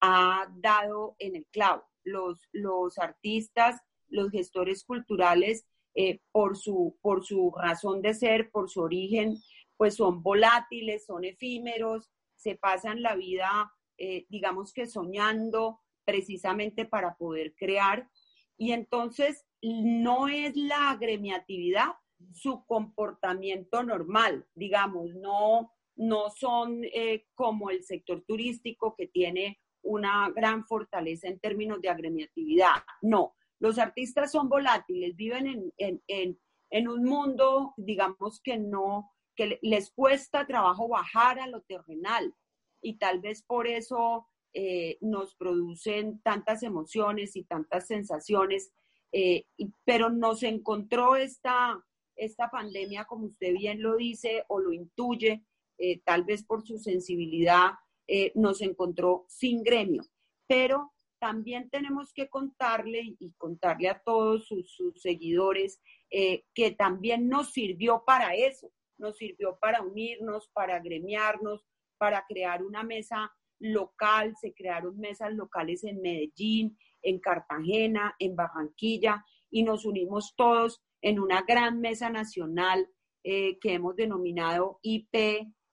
ha 0.00 0.46
dado 0.56 1.16
en 1.18 1.34
el 1.34 1.46
clavo. 1.46 1.82
Los, 2.04 2.48
los 2.52 2.96
artistas, 2.98 3.80
los 4.08 4.30
gestores 4.30 4.84
culturales, 4.84 5.66
por, 6.30 6.56
su, 6.56 6.96
por 7.02 7.24
su 7.24 7.52
razón 7.60 8.02
de 8.02 8.14
ser, 8.14 8.50
por 8.52 8.70
su 8.70 8.82
origen, 8.82 9.36
pues 9.76 9.96
son 9.96 10.22
volátiles, 10.22 11.06
son 11.06 11.24
efímeros, 11.24 12.08
se 12.46 12.54
pasan 12.54 13.02
la 13.02 13.16
vida, 13.16 13.72
eh, 13.98 14.24
digamos 14.28 14.72
que 14.72 14.86
soñando 14.86 15.80
precisamente 16.04 16.84
para 16.84 17.16
poder 17.16 17.56
crear. 17.56 18.08
Y 18.56 18.70
entonces 18.70 19.44
no 19.60 20.28
es 20.28 20.54
la 20.54 20.90
agremiatividad 20.90 21.88
su 22.32 22.64
comportamiento 22.66 23.82
normal, 23.82 24.46
digamos, 24.54 25.12
no, 25.16 25.72
no 25.96 26.30
son 26.30 26.84
eh, 26.84 27.26
como 27.34 27.70
el 27.70 27.82
sector 27.82 28.22
turístico 28.22 28.94
que 28.96 29.08
tiene 29.08 29.58
una 29.82 30.30
gran 30.30 30.64
fortaleza 30.66 31.26
en 31.26 31.40
términos 31.40 31.80
de 31.80 31.88
agremiatividad. 31.88 32.76
No, 33.02 33.34
los 33.58 33.78
artistas 33.78 34.30
son 34.30 34.48
volátiles, 34.48 35.16
viven 35.16 35.72
en, 35.78 36.88
un 36.88 37.04
mundo, 37.04 37.74
digamos, 37.76 38.40
que 38.40 38.56
no, 38.56 39.10
que 39.36 39.58
les 39.62 39.90
cuesta 39.90 40.46
trabajo 40.46 40.88
bajar 40.88 41.38
a 41.38 41.46
lo 41.46 41.62
terrenal 41.62 42.34
y 42.82 42.94
tal 42.98 43.20
vez 43.20 43.42
por 43.42 43.66
eso 43.66 44.26
eh, 44.52 44.98
nos 45.00 45.34
producen 45.34 46.20
tantas 46.22 46.62
emociones 46.62 47.36
y 47.36 47.44
tantas 47.44 47.86
sensaciones, 47.86 48.72
eh, 49.12 49.44
pero 49.84 50.10
nos 50.10 50.42
encontró 50.42 51.16
esta, 51.16 51.84
esta 52.16 52.50
pandemia, 52.50 53.04
como 53.04 53.26
usted 53.26 53.52
bien 53.52 53.82
lo 53.82 53.96
dice 53.96 54.44
o 54.48 54.58
lo 54.58 54.72
intuye, 54.72 55.44
eh, 55.78 56.00
tal 56.04 56.24
vez 56.24 56.42
por 56.44 56.66
su 56.66 56.78
sensibilidad, 56.78 57.72
nos 58.36 58.62
encontró 58.62 59.24
sin 59.28 59.64
gremio. 59.64 60.04
Pero 60.46 60.94
también 61.18 61.70
tenemos 61.70 62.12
que 62.12 62.28
contarle 62.28 63.16
y 63.18 63.32
contarle 63.32 63.88
a 63.88 64.00
todos 64.00 64.46
sus, 64.46 64.76
seguidores 64.96 65.80
eh, 66.10 66.44
que 66.54 66.70
también 66.70 67.28
nos 67.28 67.52
sirvió 67.52 68.04
para 68.06 68.34
eso, 68.34 68.70
nos 68.98 69.16
sirvió 69.16 69.58
para 69.60 69.82
unirnos, 69.82 70.48
para 70.52 70.80
gremiarnos, 70.80 71.64
para 71.98 72.24
crear 72.26 72.62
una 72.62 72.82
mesa 72.82 73.32
local, 73.58 74.34
se 74.40 74.52
crearon 74.52 74.98
mesas 74.98 75.32
locales 75.32 75.84
en 75.84 76.00
Medellín, 76.00 76.78
en 77.02 77.18
Cartagena, 77.20 78.14
en 78.18 78.36
Barranquilla, 78.36 79.24
y 79.50 79.62
nos 79.62 79.84
unimos 79.84 80.34
todos 80.36 80.82
en 81.00 81.20
una 81.20 81.42
gran 81.42 81.80
mesa 81.80 82.10
nacional 82.10 82.88
eh, 83.22 83.58
que 83.58 83.74
hemos 83.74 83.96
denominado 83.96 84.78
IP 84.82 85.14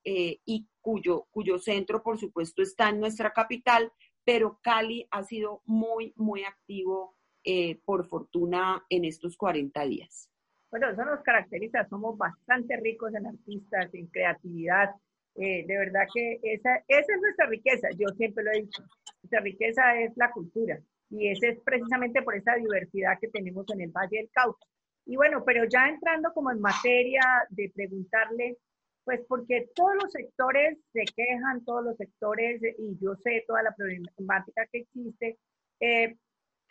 eh, 0.06 0.39
y 0.46 0.68
cuyo, 0.82 1.27
cuyo 1.32 1.60
centro, 1.60 2.03
por 2.03 2.20
supuesto, 2.20 2.62
está 2.62 2.89
en 2.89 3.00
nuestra 3.00 3.32
capital, 3.32 3.92
pero 4.24 4.60
Cali 4.62 5.08
ha 5.12 5.24
sido 5.24 5.62
muy, 5.65 6.13
muy 6.15 6.44
activo, 6.44 7.15
eh, 7.44 7.82
por 7.84 8.08
fortuna, 8.08 8.86
en 8.89 9.06
estos 9.06 9.38
40 9.38 9.86
días. 9.86 10.30
Bueno, 10.74 10.89
eso 10.89 11.06
nos 11.06 11.22
caracteriza, 11.22 11.88
somos 11.88 12.18
bastante 12.18 12.75
ricos 12.77 13.13
en 13.13 13.27
artistas, 13.27 13.94
en 13.94 14.08
creatividad. 14.08 14.89
Eh, 15.36 15.63
de 15.68 15.77
verdad 15.77 16.08
que 16.12 16.39
esa, 16.42 16.77
esa 16.88 17.13
es 17.13 17.22
nuestra 17.22 17.46
riqueza, 17.46 17.89
yo 17.96 18.08
siempre 18.18 18.44
lo 18.44 18.50
he 18.50 18.62
dicho. 18.62 18.82
Nuestra 19.22 19.42
riqueza 19.42 20.01
es 20.01 20.18
la 20.18 20.32
cultura 20.32 20.80
y 21.12 21.27
ese 21.27 21.50
es 21.50 21.60
precisamente 21.60 22.24
por 22.24 22.36
esa 22.36 22.56
diversidad 22.56 23.20
que 23.22 23.27
tenemos 23.27 23.68
en 23.72 23.82
el 23.82 23.92
Valle 23.92 24.18
del 24.18 24.32
Cauca. 24.32 24.65
Y 25.06 25.15
bueno, 25.15 25.44
pero 25.46 25.63
ya 25.65 25.88
entrando 25.88 26.34
como 26.34 26.50
en 26.50 26.60
materia 26.60 27.22
de 27.51 27.72
preguntarle 27.75 28.58
pues 29.03 29.22
porque 29.27 29.70
todos 29.75 29.94
los 30.01 30.12
sectores 30.12 30.80
se 30.92 31.03
quejan, 31.15 31.63
todos 31.65 31.84
los 31.84 31.98
sectores, 31.98 32.60
y 32.80 32.98
yo 33.00 33.13
sé 33.18 33.44
toda 33.46 33.62
la 33.62 33.75
problemática 33.75 34.65
que 34.72 34.80
existe. 34.80 35.38
Eh, 35.80 36.15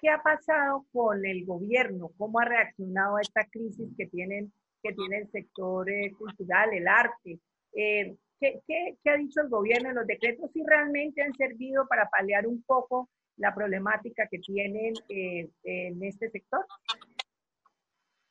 ¿Qué 0.03 0.11
ha 0.11 0.23
pasado 0.23 0.85
con 0.93 1.25
el 1.25 1.47
gobierno? 1.47 2.11
¿Cómo 2.19 2.41
ha 2.41 2.45
reaccionado 2.45 3.17
a 3.17 3.21
esta 3.21 3.47
crisis 3.47 3.89
que, 3.97 4.07
tienen, 4.07 4.53
que 4.83 4.93
tiene 4.93 5.19
el 5.19 5.31
sector 5.31 5.89
eh, 5.89 6.13
cultural, 6.19 6.75
el 6.75 6.89
arte? 6.89 7.39
Eh, 7.73 8.17
¿qué, 8.41 8.99
ha 9.07 9.17
dicho 9.17 9.41
el 9.41 9.49
gobierno? 9.49 9.93
¿Los 9.93 10.07
decretos 10.07 10.51
sí 10.53 10.63
realmente 10.67 11.23
han 11.23 11.33
servido 11.35 11.87
para 11.87 12.09
paliar 12.11 12.49
un 12.49 12.63
poco 12.65 13.09
la 13.37 13.55
problemática 13.55 14.27
que 14.29 14.41
tienen 14.41 14.93
en 15.09 16.03
este 16.03 16.31
sector? 16.31 16.67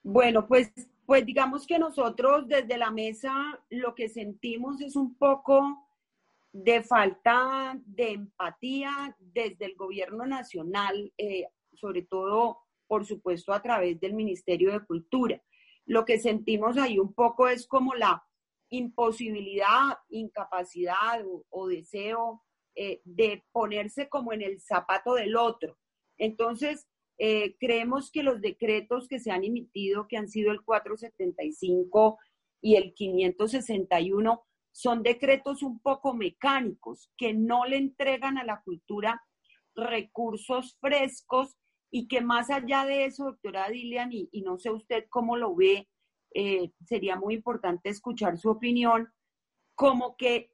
Bueno, 0.04 0.46
pues 0.46 0.74
pues 1.12 1.26
digamos 1.26 1.68
que 1.68 1.78
nosotros 1.78 2.48
desde 2.48 2.78
la 2.78 2.90
mesa 2.90 3.34
lo 3.70 3.94
que 3.96 4.08
sentimos 4.08 4.80
es 4.80 4.96
un 4.96 5.16
poco 5.16 5.86
de 6.54 6.84
falta 6.84 7.78
de 7.86 8.12
empatía 8.12 9.14
desde 9.20 9.66
el 9.66 9.76
gobierno 9.76 10.26
nacional, 10.26 11.12
eh, 11.18 11.48
sobre 11.82 12.04
todo, 12.04 12.60
por 12.88 13.06
supuesto, 13.06 13.52
a 13.52 13.62
través 13.62 14.00
del 14.00 14.14
Ministerio 14.14 14.72
de 14.72 14.86
Cultura. 14.86 15.42
Lo 15.86 16.06
que 16.06 16.20
sentimos 16.20 16.78
ahí 16.78 17.00
un 17.00 17.14
poco 17.14 17.48
es 17.48 17.68
como 17.68 17.96
la 17.96 18.24
imposibilidad, 18.70 19.98
incapacidad 20.10 21.26
o, 21.50 21.68
deseo 21.68 22.44
eh, 22.76 23.02
de 23.04 23.44
ponerse 23.52 24.08
como 24.08 24.32
en 24.32 24.44
el 24.44 24.62
zapato 24.62 25.16
del 25.16 25.36
otro. 25.36 25.78
Entonces, 26.18 26.88
eh, 27.18 27.56
creemos 27.60 28.12
que 28.12 28.24
los 28.24 28.40
decretos 28.40 29.08
que 29.08 29.20
se 29.20 29.32
han 29.32 29.44
emitido, 29.44 30.08
que 30.08 30.18
han 30.18 30.30
sido 30.30 30.52
el 30.52 30.62
475 30.62 32.18
y 32.62 32.76
el 32.76 32.94
561, 32.94 34.44
son 34.72 35.04
decretos 35.04 35.64
un 35.64 35.80
poco 35.80 36.14
mecánicos, 36.14 37.12
que 37.18 37.34
no 37.34 37.66
le 37.66 37.78
entregan 37.78 38.38
a 38.38 38.46
la 38.46 38.62
cultura 38.62 39.22
recursos 39.76 40.78
frescos 40.80 41.58
y 41.92 42.08
que 42.08 42.22
más 42.22 42.50
allá 42.50 42.86
de 42.86 43.06
eso, 43.06 43.26
doctora 43.26 43.70
Dilian, 43.70 44.12
y, 44.12 44.30
no 44.44 44.58
sé 44.58 44.72
usted 44.72 45.06
cómo 45.10 45.36
lo 45.36 45.54
ve, 45.54 45.90
eh, 46.34 46.72
sería 46.86 47.18
muy 47.18 47.36
importante 47.36 47.90
escuchar 47.90 48.38
su 48.38 48.50
opinión, 48.50 49.10
como 49.76 50.16
que, 50.16 50.52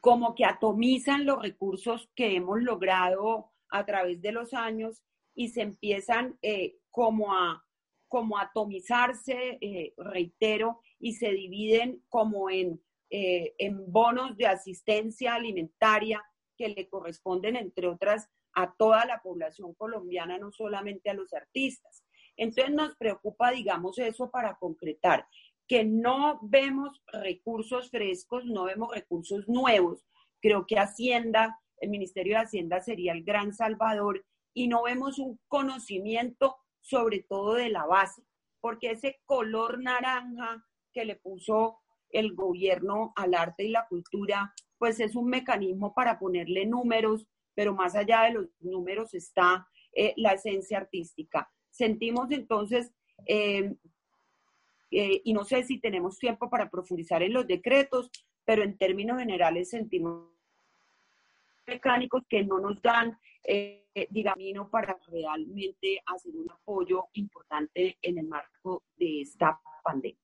como 0.00 0.34
que 0.34 0.44
atomizan 0.44 1.24
los 1.24 1.40
recursos 1.40 2.10
que 2.14 2.36
hemos 2.36 2.60
logrado 2.62 3.50
a 3.70 3.86
través 3.86 4.20
de 4.20 4.32
los 4.32 4.52
años 4.52 5.02
y 5.34 5.48
se 5.48 5.62
empiezan 5.62 6.36
eh, 6.42 6.76
como, 6.90 7.32
a, 7.32 7.64
como 8.08 8.38
atomizarse, 8.38 9.58
eh, 9.60 9.94
reitero, 9.96 10.80
y 10.98 11.14
se 11.14 11.30
dividen 11.30 12.02
como 12.08 12.50
en, 12.50 12.82
eh, 13.10 13.54
en 13.58 13.90
bonos 13.90 14.36
de 14.36 14.46
asistencia 14.46 15.34
alimentaria 15.34 16.22
que 16.56 16.68
le 16.68 16.88
corresponden, 16.88 17.56
entre 17.56 17.86
otras, 17.86 18.28
a 18.58 18.74
toda 18.76 19.04
la 19.04 19.22
población 19.22 19.72
colombiana, 19.74 20.36
no 20.36 20.50
solamente 20.50 21.10
a 21.10 21.14
los 21.14 21.32
artistas. 21.32 22.02
Entonces 22.36 22.74
nos 22.74 22.96
preocupa, 22.96 23.52
digamos, 23.52 24.00
eso 24.00 24.32
para 24.32 24.56
concretar, 24.56 25.28
que 25.68 25.84
no 25.84 26.40
vemos 26.42 27.00
recursos 27.06 27.88
frescos, 27.88 28.44
no 28.46 28.64
vemos 28.64 28.92
recursos 28.92 29.46
nuevos. 29.46 30.04
Creo 30.40 30.66
que 30.66 30.76
Hacienda, 30.76 31.56
el 31.80 31.90
Ministerio 31.90 32.34
de 32.36 32.44
Hacienda 32.46 32.80
sería 32.80 33.12
el 33.12 33.22
gran 33.22 33.54
salvador 33.54 34.24
y 34.52 34.66
no 34.66 34.82
vemos 34.82 35.20
un 35.20 35.38
conocimiento 35.46 36.56
sobre 36.80 37.24
todo 37.28 37.54
de 37.54 37.68
la 37.68 37.86
base, 37.86 38.22
porque 38.60 38.90
ese 38.90 39.20
color 39.24 39.80
naranja 39.80 40.64
que 40.92 41.04
le 41.04 41.14
puso 41.14 41.78
el 42.10 42.34
gobierno 42.34 43.12
al 43.14 43.34
arte 43.34 43.64
y 43.64 43.70
la 43.70 43.86
cultura, 43.86 44.52
pues 44.78 44.98
es 44.98 45.14
un 45.14 45.28
mecanismo 45.28 45.94
para 45.94 46.18
ponerle 46.18 46.66
números, 46.66 47.28
pero 47.58 47.74
más 47.74 47.96
allá 47.96 48.22
de 48.22 48.34
los 48.34 48.46
números 48.60 49.14
está 49.14 49.66
eh, 49.92 50.14
la 50.16 50.34
esencia 50.34 50.78
artística. 50.78 51.50
Sentimos 51.70 52.30
entonces, 52.30 52.92
eh, 53.26 53.74
eh, 54.92 55.22
y 55.24 55.32
no 55.32 55.42
sé 55.42 55.64
si 55.64 55.80
tenemos 55.80 56.20
tiempo 56.20 56.48
para 56.48 56.70
profundizar 56.70 57.20
en 57.20 57.32
los 57.32 57.48
decretos, 57.48 58.12
pero 58.44 58.62
en 58.62 58.78
términos 58.78 59.18
generales 59.18 59.70
sentimos 59.70 60.28
mecánicos 61.66 62.22
que 62.28 62.44
no 62.44 62.60
nos 62.60 62.80
dan 62.80 63.18
eh, 63.42 63.88
digamos, 64.08 64.70
para 64.70 64.96
realmente 65.08 66.00
hacer 66.06 66.36
un 66.36 66.48
apoyo 66.52 67.06
importante 67.14 67.98
en 68.00 68.18
el 68.18 68.28
marco 68.28 68.84
de 68.96 69.22
esta 69.22 69.60
pandemia. 69.82 70.22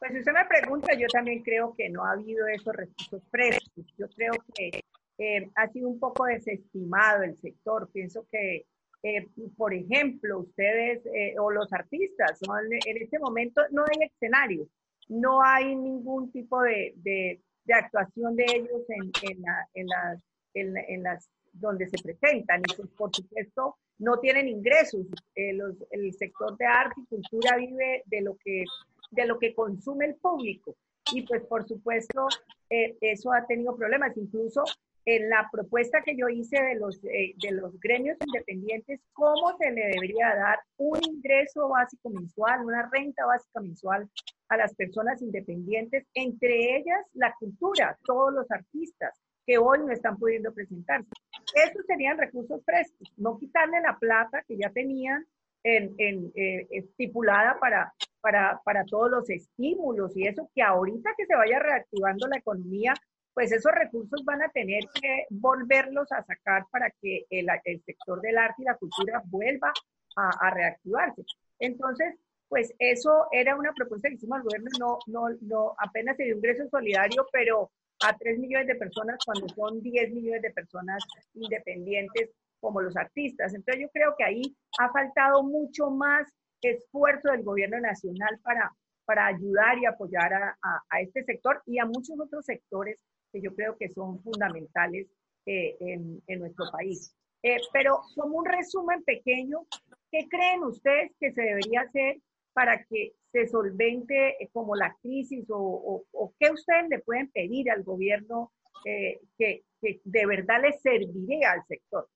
Pues 0.00 0.10
usted 0.12 0.32
me 0.32 0.44
pregunta, 0.44 0.92
yo 0.94 1.06
también 1.06 1.44
creo 1.44 1.72
que 1.76 1.88
no 1.88 2.04
ha 2.04 2.12
habido 2.14 2.48
esos 2.48 2.74
recursos 2.74 3.22
frescos. 3.30 3.84
Yo 3.96 4.08
creo 4.08 4.32
que 4.54 4.84
eh, 5.18 5.50
ha 5.56 5.68
sido 5.68 5.88
un 5.88 5.98
poco 5.98 6.24
desestimado 6.26 7.24
el 7.24 7.36
sector. 7.38 7.90
Pienso 7.92 8.26
que, 8.30 8.66
eh, 9.02 9.26
por 9.56 9.74
ejemplo, 9.74 10.40
ustedes 10.40 11.04
eh, 11.06 11.34
o 11.38 11.50
los 11.50 11.72
artistas, 11.72 12.40
en 12.86 13.02
este 13.02 13.18
momento 13.18 13.62
no 13.70 13.84
hay 13.84 14.06
escenario, 14.06 14.68
no 15.08 15.42
hay 15.42 15.74
ningún 15.74 16.30
tipo 16.30 16.62
de, 16.62 16.94
de, 16.96 17.40
de 17.64 17.74
actuación 17.74 18.36
de 18.36 18.44
ellos 18.44 18.82
en, 18.88 19.10
en, 19.30 19.42
la, 19.42 19.68
en 19.74 19.86
las, 19.86 20.22
en, 20.54 21.02
las 21.02 21.28
donde 21.52 21.88
se 21.88 21.98
presentan 22.02 22.60
y 22.60 22.76
pues 22.76 22.88
por 22.90 23.14
supuesto 23.14 23.76
no 23.98 24.18
tienen 24.20 24.48
ingresos. 24.48 25.06
Eh, 25.34 25.58
el 25.90 26.14
sector 26.14 26.56
de 26.56 26.66
arte 26.66 27.00
y 27.00 27.06
cultura 27.06 27.56
vive 27.56 28.02
de 28.06 28.20
lo 28.20 28.36
que, 28.36 28.64
de 29.10 29.26
lo 29.26 29.38
que 29.38 29.54
consume 29.54 30.06
el 30.06 30.14
público 30.16 30.76
y 31.12 31.22
pues 31.22 31.42
por 31.46 31.66
supuesto 31.66 32.28
eh, 32.70 32.96
eso 33.00 33.32
ha 33.32 33.46
tenido 33.46 33.76
problemas. 33.76 34.16
Incluso 34.16 34.64
en 35.10 35.30
la 35.30 35.48
propuesta 35.50 36.02
que 36.04 36.14
yo 36.14 36.28
hice 36.28 36.62
de 36.62 36.74
los, 36.74 37.02
eh, 37.04 37.34
de 37.42 37.52
los 37.52 37.80
gremios 37.80 38.18
independientes, 38.26 39.00
cómo 39.14 39.56
se 39.56 39.70
le 39.70 39.86
debería 39.86 40.34
dar 40.36 40.58
un 40.76 40.98
ingreso 41.02 41.66
básico 41.66 42.10
mensual, 42.10 42.62
una 42.62 42.90
renta 42.92 43.24
básica 43.24 43.60
mensual 43.60 44.06
a 44.50 44.58
las 44.58 44.74
personas 44.74 45.22
independientes, 45.22 46.06
entre 46.12 46.76
ellas 46.76 47.06
la 47.14 47.34
cultura, 47.40 47.96
todos 48.04 48.34
los 48.34 48.50
artistas 48.50 49.18
que 49.46 49.56
hoy 49.56 49.78
no 49.78 49.90
están 49.92 50.18
pudiendo 50.18 50.52
presentarse. 50.52 51.08
Estos 51.54 51.86
serían 51.86 52.18
recursos 52.18 52.62
frescos, 52.66 53.10
no 53.16 53.38
quitarle 53.38 53.80
la 53.80 53.96
plata 53.98 54.44
que 54.46 54.58
ya 54.58 54.68
tenían 54.68 55.24
en, 55.62 55.94
en, 55.96 56.30
eh, 56.34 56.66
estipulada 56.70 57.58
para, 57.58 57.94
para, 58.20 58.60
para 58.62 58.84
todos 58.84 59.10
los 59.10 59.30
estímulos 59.30 60.14
y 60.18 60.26
eso, 60.26 60.50
que 60.54 60.60
ahorita 60.60 61.14
que 61.16 61.24
se 61.24 61.34
vaya 61.34 61.60
reactivando 61.60 62.28
la 62.28 62.36
economía, 62.36 62.92
pues 63.38 63.52
esos 63.52 63.70
recursos 63.70 64.24
van 64.24 64.42
a 64.42 64.48
tener 64.48 64.82
que 65.00 65.26
volverlos 65.30 66.10
a 66.10 66.24
sacar 66.24 66.64
para 66.72 66.90
que 67.00 67.24
el, 67.30 67.46
el 67.66 67.80
sector 67.84 68.20
del 68.20 68.36
arte 68.36 68.62
y 68.62 68.64
la 68.64 68.74
cultura 68.74 69.22
vuelva 69.26 69.72
a, 70.16 70.30
a, 70.40 70.50
reactivarse. 70.50 71.22
Entonces, 71.60 72.16
pues 72.48 72.74
eso 72.80 73.28
era 73.30 73.54
una 73.54 73.72
propuesta 73.74 74.08
que 74.08 74.16
hicimos 74.16 74.38
al 74.38 74.42
gobierno, 74.42 74.68
no, 74.80 74.98
no, 75.06 75.36
no, 75.42 75.74
apenas 75.78 76.16
se 76.16 76.24
dio 76.24 76.34
ingreso 76.34 76.68
solidario, 76.68 77.28
pero 77.30 77.70
a 78.04 78.18
3 78.18 78.40
millones 78.40 78.66
de 78.66 78.74
personas 78.74 79.18
cuando 79.24 79.48
son 79.50 79.80
10 79.82 80.14
millones 80.14 80.42
de 80.42 80.50
personas 80.50 81.00
independientes 81.34 82.30
como 82.58 82.80
los 82.80 82.96
artistas. 82.96 83.54
Entonces 83.54 83.82
yo 83.82 83.88
creo 83.90 84.16
que 84.18 84.24
ahí 84.24 84.42
ha 84.80 84.90
faltado 84.90 85.44
mucho 85.44 85.90
más 85.90 86.28
esfuerzo 86.60 87.30
del 87.30 87.44
gobierno 87.44 87.78
nacional 87.78 88.36
para, 88.42 88.72
para 89.04 89.26
ayudar 89.26 89.78
y 89.78 89.86
apoyar 89.86 90.34
a, 90.34 90.58
a, 90.60 90.82
a 90.90 91.00
este 91.02 91.22
sector 91.22 91.62
y 91.66 91.78
a 91.78 91.84
muchos 91.84 92.18
otros 92.18 92.44
sectores 92.44 92.98
que 93.32 93.40
yo 93.40 93.54
creo 93.54 93.76
que 93.76 93.88
son 93.90 94.22
fundamentales 94.22 95.08
eh, 95.46 95.76
en, 95.80 96.22
en, 96.26 96.40
nuestro 96.40 96.66
país. 96.70 97.14
Eh, 97.42 97.56
pero 97.72 98.00
como 98.14 98.38
un 98.38 98.44
resumen 98.44 99.02
pequeño, 99.04 99.66
¿qué 100.10 100.28
creen 100.28 100.64
ustedes 100.64 101.12
que 101.20 101.32
se 101.32 101.42
debería 101.42 101.82
hacer 101.82 102.20
para 102.52 102.84
que 102.84 103.14
se 103.30 103.46
solvente 103.46 104.42
eh, 104.42 104.48
como 104.52 104.74
la 104.74 104.96
crisis 105.00 105.46
o, 105.48 106.04
o, 106.10 106.34
qué 106.40 106.50
ustedes 106.50 106.88
le 106.88 106.98
pueden 106.98 107.30
pedir 107.30 107.70
al 107.70 107.84
gobierno 107.84 108.52
eh, 108.84 109.20
que, 109.38 109.64
que 109.80 110.00
de 110.04 110.26
verdad 110.26 110.62
le 110.62 110.72
serviría 110.78 111.52
al 111.52 111.64
sector? 111.66 112.08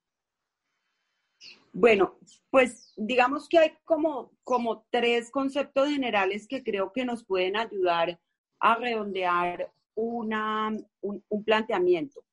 Bueno, 1.73 2.19
pues 2.50 2.92
digamos 2.97 3.49
que 3.49 3.59
hay 3.59 3.73
como, 3.85 4.33
como 4.45 4.85
tres 4.90 5.31
conceptos 5.31 5.88
generales 5.88 6.47
que 6.47 6.62
creo 6.62 6.92
que 6.92 7.04
nos 7.04 7.25
pueden 7.25 7.57
ayudar 7.57 8.19
a 8.61 8.75
redondear 8.76 9.73
una, 9.94 10.72
un, 11.00 11.44
planteamiento. 11.44 12.25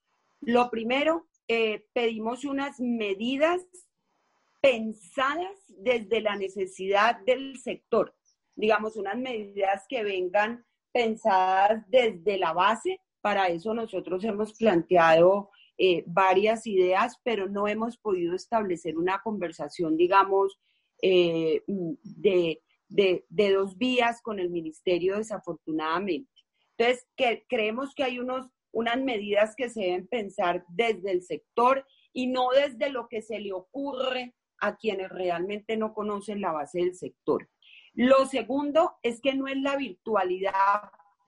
Lo 0.41 0.69
primero, 0.69 1.27
eh, 1.47 1.85
pedimos 1.93 2.45
unas 2.45 2.79
medidas 2.79 3.61
pensadas 4.61 5.55
desde 5.67 6.21
la 6.21 6.35
necesidad 6.35 7.19
del 7.21 7.57
sector, 7.57 8.15
digamos, 8.55 8.95
unas 8.97 9.17
medidas 9.17 9.85
que 9.87 10.03
vengan 10.03 10.65
pensadas 10.91 11.83
desde 11.89 12.37
la 12.37 12.53
base. 12.53 12.99
Para 13.21 13.47
eso 13.47 13.73
nosotros 13.73 14.23
hemos 14.23 14.53
planteado 14.53 15.49
eh, 15.77 16.03
varias 16.07 16.67
ideas, 16.67 17.19
pero 17.23 17.47
no 17.47 17.67
hemos 17.67 17.97
podido 17.97 18.35
establecer 18.35 18.97
una 18.97 19.21
conversación, 19.21 19.95
digamos, 19.97 20.59
eh, 21.01 21.63
de, 21.67 22.61
de, 22.89 23.53
dos 23.53 23.77
vías 23.77 24.21
con 24.21 24.39
el 24.39 24.49
ministerio, 24.49 25.17
desafortunadamente. 25.17 26.29
Entonces, 26.79 27.05
que, 27.17 27.45
creemos 27.49 27.93
que 27.93 28.05
hay 28.05 28.19
unos, 28.19 28.47
unas 28.71 28.97
medidas 29.01 29.53
que 29.55 29.69
se 29.69 29.81
deben 29.81 30.07
pensar 30.07 30.63
desde 30.69 31.11
el 31.11 31.23
sector 31.23 31.85
y 32.13 32.27
no 32.27 32.49
desde 32.51 32.89
lo 32.89 33.09
que 33.09 33.21
se 33.21 33.39
le 33.39 33.51
ocurre 33.51 34.33
a 34.59 34.77
quienes 34.77 35.09
realmente 35.09 35.75
no 35.75 35.93
conocen 35.93 36.39
la 36.39 36.53
base 36.53 36.79
del 36.79 36.95
sector. 36.95 37.49
Lo 37.93 38.25
segundo 38.25 38.93
es 39.03 39.19
que 39.19 39.35
no 39.35 39.47
es 39.47 39.57
la 39.57 39.75
virtualidad 39.75 40.53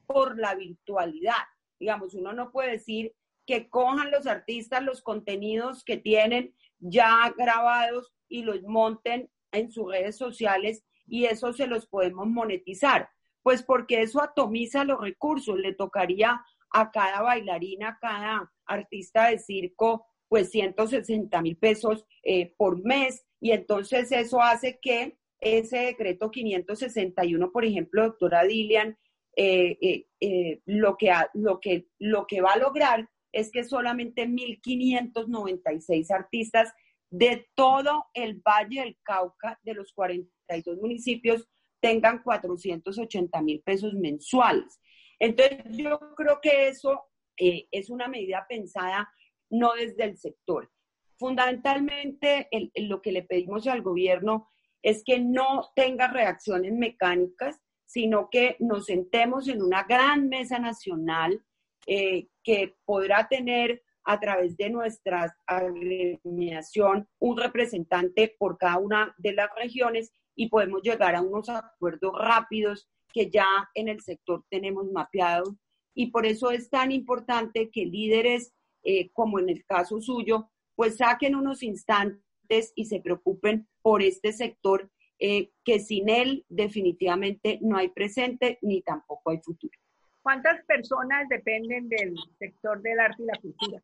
por 0.06 0.40
la 0.40 0.56
virtualidad. 0.56 1.44
Digamos, 1.80 2.14
uno 2.14 2.32
no 2.32 2.52
puede 2.52 2.72
decir 2.72 3.14
que 3.46 3.70
cojan 3.70 4.10
los 4.10 4.28
artistas 4.28 4.84
los 4.84 5.02
contenidos 5.02 5.84
que 5.84 5.98
tienen 5.98 6.56
ya 6.80 7.34
grabados 7.38 8.14
y 8.30 8.44
los 8.44 8.64
monten 8.64 9.30
en 9.52 9.70
sus 9.70 9.92
redes 9.92 10.18
sociales 10.18 10.86
y 11.08 11.26
eso 11.26 11.52
se 11.52 11.68
los 11.68 11.88
podemos 11.88 12.28
monetizar. 12.28 13.10
Pues 13.44 13.64
porque 13.64 14.02
eso 14.02 14.22
atomiza 14.22 14.84
los 14.84 15.00
recursos, 15.02 15.58
le 15.58 15.74
tocaría 15.74 16.44
a 16.72 16.92
cada 16.92 17.22
bailarina, 17.22 17.90
a 17.90 18.00
cada 18.00 18.52
artista 18.66 19.28
de 19.28 19.40
circo, 19.40 20.06
pues 20.28 20.50
160 20.52 21.42
mil 21.42 21.58
pesos 21.58 22.06
eh, 22.24 22.54
por 22.58 22.84
mes. 22.84 23.26
Y 23.40 23.52
entonces 23.52 24.12
eso 24.12 24.42
hace 24.42 24.80
que 24.82 25.18
ese 25.40 25.78
decreto 25.80 26.32
561, 26.32 27.52
por 27.52 27.66
ejemplo, 27.66 28.04
doctora 28.04 28.44
Dilian, 28.44 28.98
eh, 29.36 30.06
eh, 30.20 30.62
lo, 30.66 30.98
que 30.98 31.12
lo, 31.34 31.60
que, 31.60 31.88
lo 32.00 32.28
que 32.28 32.42
va 32.42 32.54
a 32.54 32.58
lograr 32.58 33.10
es 33.32 33.52
que 33.52 33.64
solamente 33.64 34.28
1.596 34.28 36.12
artistas 36.12 36.74
de 37.10 37.50
todo 37.56 38.06
el 38.14 38.42
Valle 38.42 38.82
del 38.82 38.98
Cauca, 39.04 39.60
de 39.64 39.74
los 39.74 39.94
42 39.94 40.78
municipios, 40.78 41.48
tengan 41.82 42.22
480 42.24 43.42
mil 43.42 43.62
pesos 43.62 43.94
mensuales. 43.94 44.80
Entonces, 45.20 45.60
yo 45.72 46.00
creo 46.16 46.40
que 46.42 46.68
eso 46.68 47.04
eh, 47.38 47.68
es 47.72 47.90
una 47.90 48.08
medida 48.08 48.46
pensada 48.48 49.12
no 49.50 49.74
desde 49.74 50.06
el 50.06 50.18
sector. 50.18 50.72
Fundamentalmente, 51.18 52.48
el, 52.52 52.72
lo 52.88 53.02
que 53.02 53.12
le 53.12 53.24
pedimos 53.24 53.68
al 53.68 53.82
gobierno 53.82 54.50
es 54.82 55.04
que 55.04 55.20
no 55.20 55.70
tenga 55.76 56.08
reacciones 56.08 56.74
mecánicas, 56.74 57.62
sino 57.86 58.30
que 58.32 58.56
nos 58.60 58.86
sentemos 58.86 59.48
en 59.48 59.62
una 59.62 59.84
gran 59.84 60.30
mesa 60.30 60.58
nacional 60.58 61.44
eh, 61.86 62.28
que 62.44 62.76
podrá 62.86 63.28
tener 63.28 63.84
a 64.04 64.20
través 64.20 64.58
de 64.58 64.70
nuestra 64.70 65.36
agremiación 65.46 67.08
un 67.20 67.38
representante 67.38 68.36
por 68.40 68.58
cada 68.58 68.78
una 68.78 69.14
de 69.18 69.34
las 69.34 69.50
regiones 69.56 70.12
y 70.36 70.50
podemos 70.50 70.82
llegar 70.82 71.16
a 71.16 71.22
unos 71.22 71.50
acuerdos 71.50 72.14
rápidos 72.18 72.90
que 73.14 73.30
ya 73.30 73.48
en 73.76 73.88
el 73.88 74.02
sector 74.02 74.44
tenemos 74.50 74.86
mapeados. 74.92 75.54
Y 75.94 76.12
por 76.12 76.26
eso 76.26 76.52
es 76.52 76.70
tan 76.70 76.92
importante 76.92 77.70
que 77.70 77.86
líderes, 77.86 78.54
eh, 78.84 79.10
como 79.12 79.40
en 79.40 79.50
el 79.50 79.66
caso 79.66 80.00
suyo, 80.00 80.50
pues 80.76 80.98
saquen 80.98 81.36
unos 81.36 81.64
instantes 81.64 82.74
y 82.76 82.86
se 82.86 83.02
preocupen 83.02 83.68
por 83.82 84.02
este 84.02 84.32
sector 84.32 84.90
eh, 85.20 85.52
que 85.64 85.80
sin 85.80 86.10
él 86.10 86.46
definitivamente 86.50 87.60
no 87.62 87.78
hay 87.78 87.90
presente 87.90 88.58
ni 88.62 88.82
tampoco 88.82 89.32
hay 89.32 89.40
futuro. 89.40 89.78
¿Cuántas 90.24 90.64
personas 90.66 91.28
dependen 91.30 91.90
del 91.90 92.16
sector 92.40 92.82
del 92.82 93.00
arte 93.00 93.24
y 93.24 93.26
la 93.26 93.40
cultura? 93.40 93.82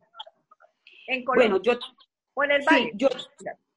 En 1.07 1.23
Colombia. 1.23 1.49
Bueno, 1.49 1.63
yo, 1.63 1.79
¿O 2.37 2.43
en 2.43 2.51
el 2.51 2.61
valle? 2.63 2.91
Sí, 2.91 2.97
yo, 2.97 3.09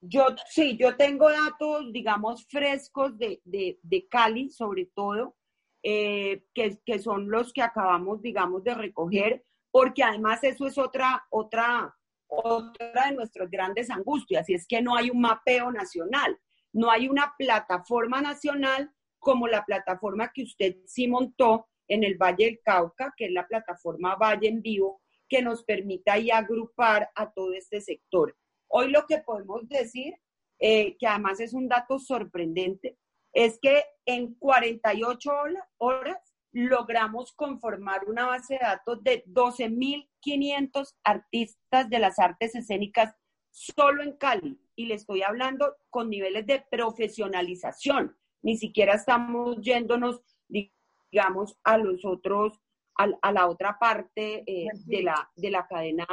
yo, 0.03 0.27
sí, 0.51 0.77
yo 0.77 0.95
tengo 0.95 1.31
datos, 1.31 1.91
digamos, 1.93 2.47
frescos 2.47 3.17
de, 3.17 3.41
de, 3.45 3.79
de 3.83 4.07
Cali, 4.07 4.51
sobre 4.51 4.85
todo, 4.95 5.35
eh, 5.83 6.45
que, 6.53 6.79
que, 6.85 6.99
son 6.99 7.31
los 7.31 7.55
que 7.55 7.63
acabamos, 7.63 8.21
digamos, 8.21 8.63
de 8.63 8.75
recoger, 8.75 9.47
porque 9.71 10.03
además 10.03 10.45
eso 10.45 10.67
es 10.67 10.77
otra, 10.77 11.25
otra, 11.31 11.97
otra 12.27 13.07
de 13.07 13.13
nuestras 13.13 13.51
grandes 13.51 13.89
angustias, 13.89 14.47
y 14.51 14.55
es 14.55 14.67
que 14.67 14.83
no 14.83 14.95
hay 14.95 15.09
un 15.09 15.23
mapeo 15.23 15.73
nacional, 15.73 16.39
no 16.75 16.91
hay 16.91 17.09
una 17.09 17.33
plataforma 17.39 18.21
nacional 18.21 18.93
como 19.19 19.49
la 19.49 19.65
plataforma 19.65 20.33
que 20.35 20.43
usted 20.43 20.77
sí 20.85 21.09
montó 21.09 21.67
en 21.89 22.05
el 22.05 22.19
Valle 22.19 22.45
del 22.45 22.61
Cauca, 22.63 23.15
que 23.17 23.25
es 23.25 23.33
la 23.33 23.47
plataforma 23.47 24.17
Valle 24.17 24.49
en 24.49 24.61
Vivo, 24.61 25.01
que 25.31 25.41
nos 25.41 25.65
permita 25.65 26.15
ahí 26.15 26.31
agrupar 26.31 27.09
a 27.15 27.33
todo 27.33 27.55
este 27.55 27.81
sector. 27.81 28.37
Hoy 28.73 28.91
lo 28.91 29.05
que 29.07 29.19
podemos 29.19 29.69
decir, 29.69 30.15
eh, 30.61 30.97
que 30.97 31.07
además 31.07 31.41
es 31.41 31.55
un 31.55 31.69
dato 31.69 31.99
sorprendente, 31.99 32.97
es 33.33 33.59
que 33.61 33.85
en 34.07 34.35
48 34.35 35.31
horas 35.79 36.19
logramos 36.53 37.33
conformar 37.33 38.05
una 38.07 38.27
base 38.27 38.55
de 38.55 38.61
datos 38.61 39.03
de 39.03 39.25
12.500 39.27 40.95
artistas 41.05 41.91
de 41.91 41.99
las 41.99 42.19
artes 42.19 42.55
escénicas 42.55 43.15
solo 43.51 44.03
en 44.03 44.17
Cali. 44.17 44.61
Y 44.77 44.87
le 44.87 44.95
estoy 44.95 45.23
hablando 45.23 45.77
con 45.91 46.09
niveles 46.09 46.47
de 46.47 46.65
profesionalización. 46.71 48.17
Ni 48.43 48.57
siquiera 48.57 48.95
estamos 48.95 49.61
yéndonos, 49.61 50.23
digamos, 50.49 51.59
a 51.65 51.77
los 51.77 52.05
otros, 52.05 52.61
a, 52.97 53.09
a 53.21 53.33
la 53.33 53.49
otra 53.49 53.79
parte 53.79 54.45
eh, 54.47 54.69
de, 54.87 55.03
la, 55.03 55.31
de 55.37 55.51
la 55.51 55.67
cadena 55.67 56.07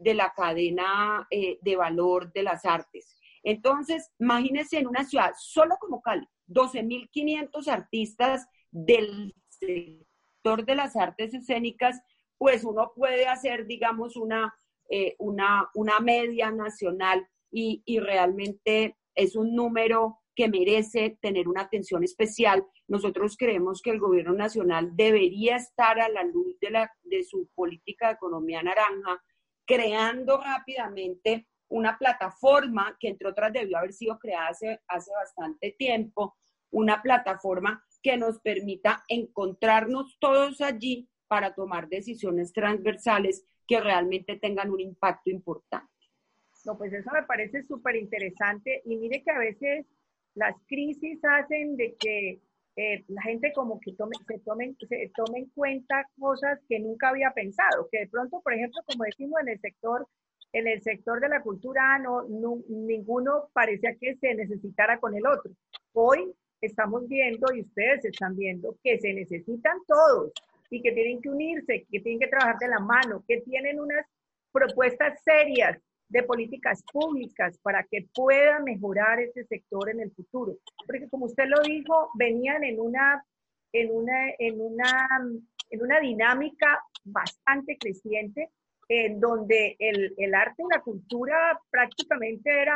de 0.00 0.14
la 0.14 0.32
cadena 0.34 1.26
eh, 1.30 1.58
de 1.60 1.76
valor 1.76 2.32
de 2.32 2.42
las 2.42 2.64
artes. 2.64 3.16
Entonces, 3.42 4.10
imagínense 4.18 4.78
en 4.78 4.86
una 4.86 5.04
ciudad 5.04 5.32
solo 5.38 5.76
como 5.78 6.02
Cali, 6.02 6.26
12.500 6.48 7.68
artistas 7.68 8.46
del 8.70 9.34
sector 9.48 10.64
de 10.64 10.74
las 10.74 10.96
artes 10.96 11.34
escénicas, 11.34 12.00
pues 12.38 12.64
uno 12.64 12.92
puede 12.94 13.26
hacer, 13.26 13.66
digamos, 13.66 14.16
una, 14.16 14.54
eh, 14.88 15.14
una, 15.18 15.70
una 15.74 16.00
media 16.00 16.50
nacional 16.50 17.26
y, 17.50 17.82
y 17.84 18.00
realmente 18.00 18.96
es 19.14 19.36
un 19.36 19.54
número 19.54 20.20
que 20.34 20.48
merece 20.48 21.18
tener 21.20 21.48
una 21.48 21.62
atención 21.62 22.02
especial. 22.02 22.64
Nosotros 22.88 23.36
creemos 23.36 23.82
que 23.82 23.90
el 23.90 23.98
gobierno 23.98 24.32
nacional 24.32 24.96
debería 24.96 25.56
estar 25.56 26.00
a 26.00 26.08
la 26.08 26.24
luz 26.24 26.58
de, 26.60 26.70
la, 26.70 26.90
de 27.02 27.24
su 27.24 27.48
política 27.54 28.08
de 28.08 28.14
economía 28.14 28.62
naranja, 28.62 29.22
creando 29.70 30.40
rápidamente 30.40 31.46
una 31.68 31.96
plataforma 31.96 32.96
que 32.98 33.06
entre 33.06 33.28
otras 33.28 33.52
debió 33.52 33.78
haber 33.78 33.92
sido 33.92 34.18
creada 34.18 34.48
hace, 34.48 34.80
hace 34.88 35.12
bastante 35.12 35.76
tiempo, 35.78 36.36
una 36.72 37.00
plataforma 37.00 37.84
que 38.02 38.16
nos 38.16 38.40
permita 38.40 39.04
encontrarnos 39.06 40.18
todos 40.18 40.60
allí 40.60 41.08
para 41.28 41.54
tomar 41.54 41.88
decisiones 41.88 42.52
transversales 42.52 43.44
que 43.68 43.80
realmente 43.80 44.36
tengan 44.36 44.70
un 44.70 44.80
impacto 44.80 45.30
importante. 45.30 45.88
No, 46.64 46.76
pues 46.76 46.92
eso 46.92 47.08
me 47.12 47.22
parece 47.22 47.62
súper 47.62 47.94
interesante 47.94 48.82
y 48.84 48.96
mire 48.96 49.22
que 49.22 49.30
a 49.30 49.38
veces 49.38 49.86
las 50.34 50.56
crisis 50.66 51.20
hacen 51.22 51.76
de 51.76 51.94
que 51.94 52.40
eh, 52.76 53.04
la 53.08 53.22
gente 53.22 53.52
como 53.52 53.80
que 53.80 53.92
tome, 53.92 54.16
se, 54.26 54.38
tome, 54.40 54.74
se 54.88 55.10
tome 55.14 55.40
en 55.40 55.46
cuenta 55.50 56.06
cosas 56.18 56.58
que 56.68 56.78
nunca 56.78 57.08
había 57.08 57.30
pensado, 57.32 57.88
que 57.90 58.00
de 58.00 58.08
pronto, 58.08 58.40
por 58.42 58.54
ejemplo, 58.54 58.80
como 58.86 59.04
decimos 59.04 59.40
en 59.42 59.48
el 59.48 59.60
sector, 59.60 60.06
en 60.52 60.66
el 60.66 60.82
sector 60.82 61.20
de 61.20 61.28
la 61.28 61.42
cultura, 61.42 61.98
no, 61.98 62.26
ninguno 62.68 63.50
parecía 63.52 63.94
que 63.96 64.16
se 64.16 64.34
necesitara 64.34 64.98
con 64.98 65.14
el 65.14 65.26
otro. 65.26 65.52
Hoy 65.92 66.32
estamos 66.60 67.08
viendo 67.08 67.52
y 67.54 67.62
ustedes 67.62 68.04
están 68.04 68.36
viendo 68.36 68.76
que 68.82 68.98
se 68.98 69.12
necesitan 69.14 69.78
todos 69.86 70.32
y 70.70 70.82
que 70.82 70.92
tienen 70.92 71.20
que 71.20 71.30
unirse, 71.30 71.86
que 71.90 72.00
tienen 72.00 72.20
que 72.20 72.28
trabajar 72.28 72.58
de 72.58 72.68
la 72.68 72.80
mano, 72.80 73.24
que 73.26 73.40
tienen 73.40 73.80
unas 73.80 74.06
propuestas 74.52 75.20
serias 75.22 75.78
de 76.10 76.22
políticas 76.24 76.82
públicas 76.92 77.58
para 77.62 77.84
que 77.84 78.06
pueda 78.14 78.58
mejorar 78.60 79.20
ese 79.20 79.44
sector 79.44 79.88
en 79.90 80.00
el 80.00 80.10
futuro. 80.10 80.56
Porque 80.86 81.08
como 81.08 81.26
usted 81.26 81.44
lo 81.46 81.62
dijo, 81.62 82.10
venían 82.14 82.64
en 82.64 82.80
una, 82.80 83.24
en 83.72 83.90
una, 83.90 84.30
en 84.38 84.60
una, 84.60 85.08
en 85.70 85.82
una 85.82 86.00
dinámica 86.00 86.82
bastante 87.04 87.78
creciente 87.78 88.50
en 88.88 89.20
donde 89.20 89.76
el, 89.78 90.14
el, 90.16 90.34
arte 90.34 90.64
y 90.64 90.74
la 90.74 90.82
cultura 90.82 91.60
prácticamente 91.70 92.50
era 92.50 92.74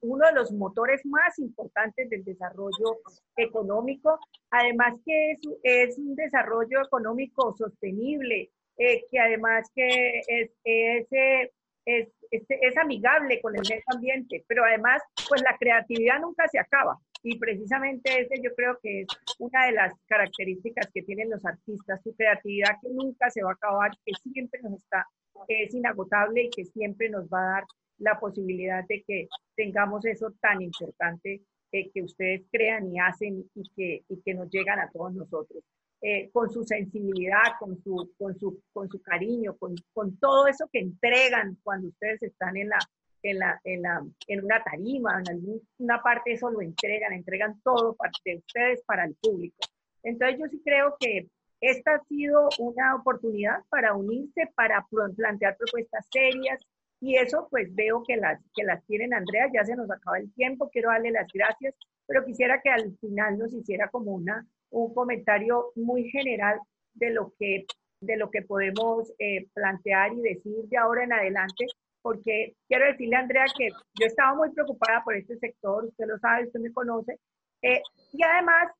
uno 0.00 0.26
de 0.28 0.32
los 0.32 0.50
motores 0.50 1.04
más 1.04 1.38
importantes 1.38 2.08
del 2.08 2.24
desarrollo 2.24 3.00
económico, 3.36 4.18
además 4.48 4.94
que 5.04 5.32
es, 5.32 5.40
es 5.62 5.98
un 5.98 6.14
desarrollo 6.14 6.80
económico 6.82 7.54
sostenible, 7.58 8.50
eh, 8.78 9.04
que 9.10 9.18
además 9.18 9.70
que 9.74 10.22
es, 10.26 10.50
es, 10.64 11.06
eh, 11.12 11.50
es, 11.86 12.08
es, 12.30 12.76
amigable 12.76 13.40
con 13.40 13.54
el 13.54 13.62
medio 13.62 13.82
ambiente, 13.94 14.44
pero 14.48 14.64
además, 14.64 15.02
pues 15.28 15.40
la 15.42 15.56
creatividad 15.56 16.20
nunca 16.20 16.46
se 16.48 16.58
acaba. 16.58 16.98
Y 17.22 17.38
precisamente 17.38 18.20
ese 18.20 18.42
yo 18.42 18.54
creo 18.54 18.78
que 18.82 19.02
es 19.02 19.06
una 19.38 19.66
de 19.66 19.72
las 19.72 19.94
características 20.06 20.90
que 20.92 21.02
tienen 21.02 21.30
los 21.30 21.44
artistas, 21.44 22.02
su 22.02 22.14
creatividad 22.14 22.76
que 22.82 22.88
nunca 22.90 23.30
se 23.30 23.42
va 23.42 23.50
a 23.50 23.54
acabar, 23.54 23.90
que 24.04 24.12
siempre 24.14 24.60
nos 24.62 24.74
está 24.74 25.06
es 25.48 25.74
inagotable 25.74 26.44
y 26.44 26.50
que 26.50 26.64
siempre 26.64 27.08
nos 27.08 27.26
va 27.28 27.40
a 27.40 27.52
dar 27.52 27.64
la 27.98 28.18
posibilidad 28.18 28.84
de 28.88 29.02
que 29.06 29.28
tengamos 29.54 30.04
eso 30.04 30.32
tan 30.40 30.60
importante 30.62 31.42
eh, 31.72 31.90
que 31.92 32.02
ustedes 32.02 32.42
crean 32.50 32.92
y 32.92 32.98
hacen 32.98 33.44
y 33.54 33.62
que, 33.74 34.04
y 34.08 34.20
que 34.22 34.34
nos 34.34 34.50
llegan 34.50 34.78
a 34.78 34.90
todos 34.90 35.14
nosotros. 35.14 35.62
Eh, 36.02 36.30
con 36.30 36.50
su 36.50 36.62
sensibilidad, 36.62 37.54
con 37.58 37.82
su, 37.82 38.12
con 38.18 38.38
su, 38.38 38.62
con 38.72 38.88
su 38.88 39.00
cariño, 39.00 39.56
con, 39.56 39.74
con, 39.94 40.18
todo 40.18 40.46
eso 40.46 40.68
que 40.70 40.80
entregan 40.80 41.56
cuando 41.62 41.88
ustedes 41.88 42.22
están 42.22 42.54
en, 42.58 42.68
la, 42.68 42.78
en, 43.22 43.38
la, 43.38 43.60
en, 43.64 43.82
la, 43.82 44.06
en 44.28 44.44
una 44.44 44.62
tarima, 44.62 45.18
en 45.18 45.28
alguna 45.30 46.02
parte 46.02 46.32
eso 46.32 46.50
lo 46.50 46.60
entregan, 46.60 47.14
entregan 47.14 47.58
todo 47.62 47.96
de 48.24 48.36
ustedes 48.36 48.82
para 48.84 49.06
el 49.06 49.14
público. 49.14 49.56
Entonces 50.02 50.38
yo 50.38 50.46
sí 50.48 50.60
creo 50.62 50.96
que 51.00 51.28
esta 51.62 51.94
ha 51.94 52.04
sido 52.04 52.48
una 52.58 52.94
oportunidad 52.94 53.64
para 53.70 53.94
unirse, 53.94 54.50
para 54.54 54.86
plantear 55.16 55.56
propuestas 55.56 56.06
serias 56.12 56.60
y 57.00 57.16
eso 57.16 57.48
pues 57.50 57.74
veo 57.74 58.02
que 58.06 58.16
las, 58.16 58.38
que 58.54 58.64
las 58.64 58.84
tienen 58.84 59.14
Andrea, 59.14 59.50
ya 59.52 59.64
se 59.64 59.74
nos 59.74 59.90
acaba 59.90 60.18
el 60.18 60.32
tiempo, 60.34 60.68
quiero 60.70 60.90
darle 60.90 61.10
las 61.10 61.26
gracias, 61.32 61.74
pero 62.06 62.24
quisiera 62.24 62.60
que 62.62 62.68
al 62.70 62.96
final 62.98 63.38
nos 63.38 63.54
hiciera 63.54 63.88
como 63.88 64.12
una, 64.12 64.46
un 64.70 64.94
comentario 64.94 65.72
muy 65.74 66.10
general 66.10 66.58
de 66.94 67.10
lo 67.10 67.32
que, 67.38 67.66
de 68.00 68.16
lo 68.16 68.30
que 68.30 68.42
podemos 68.42 69.12
eh, 69.18 69.46
plantear 69.54 70.12
y 70.12 70.22
decir 70.22 70.64
de 70.68 70.76
ahora 70.76 71.04
en 71.04 71.12
adelante, 71.12 71.66
porque 72.02 72.54
quiero 72.68 72.86
decirle 72.86 73.16
a 73.16 73.20
Andrea 73.20 73.44
que 73.56 73.68
yo 73.68 74.06
estaba 74.06 74.34
muy 74.34 74.50
preocupada 74.50 75.02
por 75.04 75.16
este 75.16 75.36
sector, 75.38 75.84
usted 75.84 76.06
lo 76.06 76.18
sabe, 76.18 76.46
usted 76.46 76.60
me 76.60 76.72
conoce, 76.72 77.18
eh, 77.62 77.82
y 78.12 78.22
además 78.22 78.70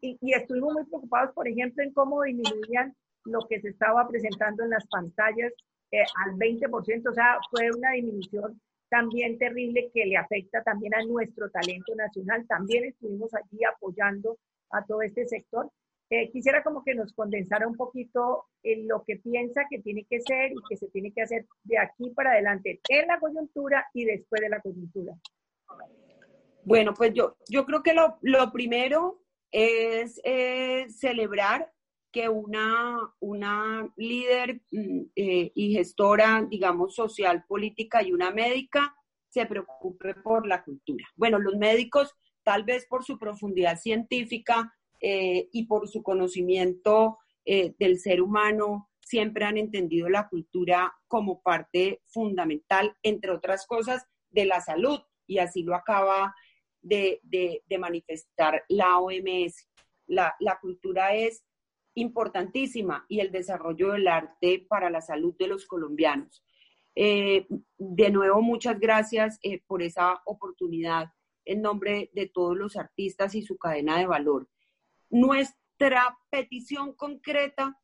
y, 0.00 0.18
estuvimos 0.32 0.74
muy 0.74 0.84
preocupados, 0.84 1.34
por 1.34 1.48
ejemplo, 1.48 1.82
en 1.82 1.92
cómo 1.92 2.22
disminuían 2.22 2.94
lo 3.24 3.40
que 3.48 3.60
se 3.60 3.68
estaba 3.68 4.06
presentando 4.08 4.64
en 4.64 4.70
las 4.70 4.86
pantallas 4.88 5.52
eh, 5.90 6.04
al 6.24 6.36
20%, 6.36 7.10
o 7.10 7.14
sea, 7.14 7.38
fue 7.50 7.70
una 7.76 7.92
disminución 7.92 8.60
también 8.88 9.36
terrible 9.38 9.90
que 9.92 10.06
le 10.06 10.16
afecta 10.16 10.62
también 10.62 10.94
a 10.94 11.02
nuestro 11.04 11.50
talento 11.50 11.94
nacional. 11.96 12.46
También 12.46 12.84
estuvimos 12.84 13.34
allí 13.34 13.64
apoyando 13.64 14.38
a 14.76 14.84
todo 14.84 15.02
este 15.02 15.26
sector. 15.26 15.70
Eh, 16.08 16.30
quisiera 16.30 16.62
como 16.62 16.84
que 16.84 16.94
nos 16.94 17.12
condensara 17.12 17.66
un 17.66 17.74
poquito 17.74 18.44
en 18.62 18.86
lo 18.86 19.02
que 19.04 19.16
piensa 19.16 19.64
que 19.68 19.80
tiene 19.80 20.06
que 20.08 20.20
ser 20.20 20.52
y 20.52 20.56
que 20.68 20.76
se 20.76 20.88
tiene 20.88 21.12
que 21.12 21.22
hacer 21.22 21.46
de 21.64 21.78
aquí 21.78 22.10
para 22.10 22.30
adelante 22.30 22.80
en 22.88 23.08
la 23.08 23.18
coyuntura 23.18 23.86
y 23.92 24.04
después 24.04 24.40
de 24.40 24.48
la 24.48 24.60
coyuntura. 24.60 25.14
Bueno, 26.62 26.94
pues 26.94 27.12
yo, 27.12 27.36
yo 27.48 27.64
creo 27.64 27.82
que 27.82 27.94
lo, 27.94 28.18
lo 28.22 28.52
primero 28.52 29.20
es 29.50 30.20
eh, 30.24 30.86
celebrar 30.90 31.72
que 32.12 32.28
una, 32.28 32.98
una 33.20 33.92
líder 33.96 34.62
mm, 34.70 35.00
eh, 35.14 35.52
y 35.54 35.74
gestora, 35.74 36.46
digamos, 36.48 36.94
social, 36.94 37.44
política 37.46 38.02
y 38.02 38.12
una 38.12 38.30
médica 38.30 38.96
se 39.28 39.44
preocupe 39.44 40.14
por 40.14 40.46
la 40.46 40.64
cultura. 40.64 41.06
Bueno, 41.14 41.38
los 41.38 41.56
médicos, 41.56 42.14
tal 42.46 42.62
vez 42.62 42.86
por 42.86 43.04
su 43.04 43.18
profundidad 43.18 43.76
científica 43.76 44.72
eh, 45.00 45.48
y 45.52 45.66
por 45.66 45.88
su 45.88 46.02
conocimiento 46.02 47.18
del 47.44 48.00
ser 48.00 48.22
humano, 48.22 48.88
siempre 49.06 49.44
han 49.44 49.56
entendido 49.56 50.08
la 50.08 50.28
cultura 50.28 50.92
como 51.06 51.40
parte 51.40 52.02
fundamental, 52.06 52.96
entre 53.04 53.30
otras 53.30 53.64
cosas, 53.64 54.04
de 54.30 54.46
la 54.46 54.60
salud. 54.60 55.00
Y 55.28 55.38
así 55.38 55.62
lo 55.62 55.76
acaba 55.76 56.34
de, 56.82 57.20
manifestar 57.78 58.64
la 58.68 58.98
OMS. 58.98 59.68
La, 60.06 60.34
cultura 60.60 61.14
es 61.14 61.44
importantísima 61.94 63.06
y 63.08 63.20
el 63.20 63.30
desarrollo 63.30 63.92
del 63.92 64.08
arte 64.08 64.66
para 64.68 64.90
la 64.90 65.00
salud 65.00 65.34
de 65.38 65.48
los 65.48 65.66
colombianos. 65.66 66.44
Eh, 66.94 67.46
de 67.78 68.10
nuevo, 68.10 68.42
muchas 68.42 68.78
gracias 68.80 69.38
eh, 69.42 69.62
por 69.66 69.82
esa 69.82 70.20
oportunidad 70.24 71.08
en 71.46 71.62
nombre 71.62 72.10
de 72.12 72.26
todos 72.26 72.56
los 72.56 72.76
artistas 72.76 73.34
y 73.34 73.42
su 73.42 73.56
cadena 73.56 73.98
de 73.98 74.06
valor. 74.06 74.48
Nuestra 75.08 76.18
petición 76.28 76.92
concreta 76.94 77.80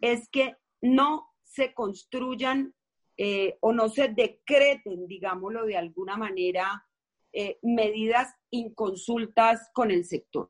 es 0.00 0.28
que 0.28 0.56
no 0.80 1.28
se 1.44 1.72
construyan 1.74 2.74
eh, 3.16 3.58
o 3.60 3.72
no 3.72 3.88
se 3.88 4.08
decreten, 4.08 5.06
digámoslo 5.06 5.64
de 5.66 5.76
alguna 5.76 6.16
manera, 6.16 6.86
eh, 7.32 7.58
medidas 7.62 8.34
inconsultas 8.50 9.70
con 9.74 9.90
el 9.90 10.04
sector. 10.04 10.48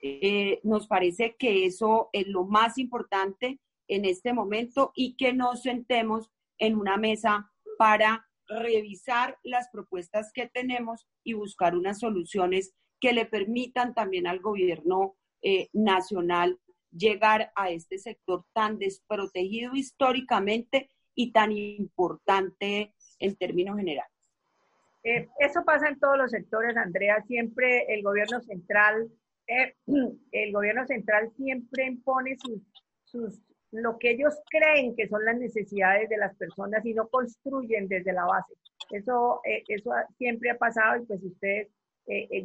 Eh, 0.00 0.60
nos 0.62 0.86
parece 0.86 1.36
que 1.36 1.64
eso 1.64 2.10
es 2.12 2.26
lo 2.26 2.44
más 2.44 2.78
importante 2.78 3.60
en 3.88 4.04
este 4.04 4.32
momento 4.32 4.92
y 4.94 5.16
que 5.16 5.32
nos 5.32 5.62
sentemos 5.62 6.30
en 6.58 6.76
una 6.76 6.96
mesa 6.96 7.50
para 7.78 8.25
revisar 8.48 9.38
las 9.42 9.68
propuestas 9.70 10.32
que 10.32 10.48
tenemos 10.48 11.06
y 11.24 11.34
buscar 11.34 11.76
unas 11.76 11.98
soluciones 11.98 12.74
que 13.00 13.12
le 13.12 13.26
permitan 13.26 13.94
también 13.94 14.26
al 14.26 14.40
gobierno 14.40 15.16
eh, 15.42 15.68
nacional 15.72 16.58
llegar 16.90 17.52
a 17.54 17.70
este 17.70 17.98
sector 17.98 18.44
tan 18.52 18.78
desprotegido 18.78 19.74
históricamente 19.74 20.90
y 21.14 21.32
tan 21.32 21.52
importante 21.52 22.94
en 23.18 23.36
términos 23.36 23.76
generales. 23.76 24.10
Eh, 25.04 25.28
eso 25.38 25.64
pasa 25.64 25.88
en 25.88 25.98
todos 26.00 26.18
los 26.18 26.30
sectores, 26.30 26.76
Andrea. 26.76 27.22
Siempre 27.26 27.84
el 27.94 28.02
gobierno 28.02 28.40
central, 28.40 29.10
eh, 29.46 29.74
el 30.32 30.52
gobierno 30.52 30.86
central 30.86 31.30
siempre 31.36 31.86
impone 31.86 32.36
sus, 32.38 32.60
sus, 33.04 33.40
lo 33.72 33.98
que 33.98 34.10
ellos 34.12 34.34
creen 34.48 34.94
que 34.96 35.08
son 35.08 35.24
las 35.24 35.36
necesidades 35.36 36.08
de 36.08 36.16
las 36.16 36.34
personas 36.36 36.84
y 36.84 36.94
no 36.94 37.08
construyen 37.08 37.88
desde 37.88 38.12
la 38.12 38.24
base. 38.24 38.54
Eso, 38.90 39.40
eh, 39.44 39.64
eso 39.68 39.90
siempre 40.18 40.50
ha 40.50 40.58
pasado 40.58 41.02
y 41.02 41.06
pues 41.06 41.22
ustedes 41.22 41.68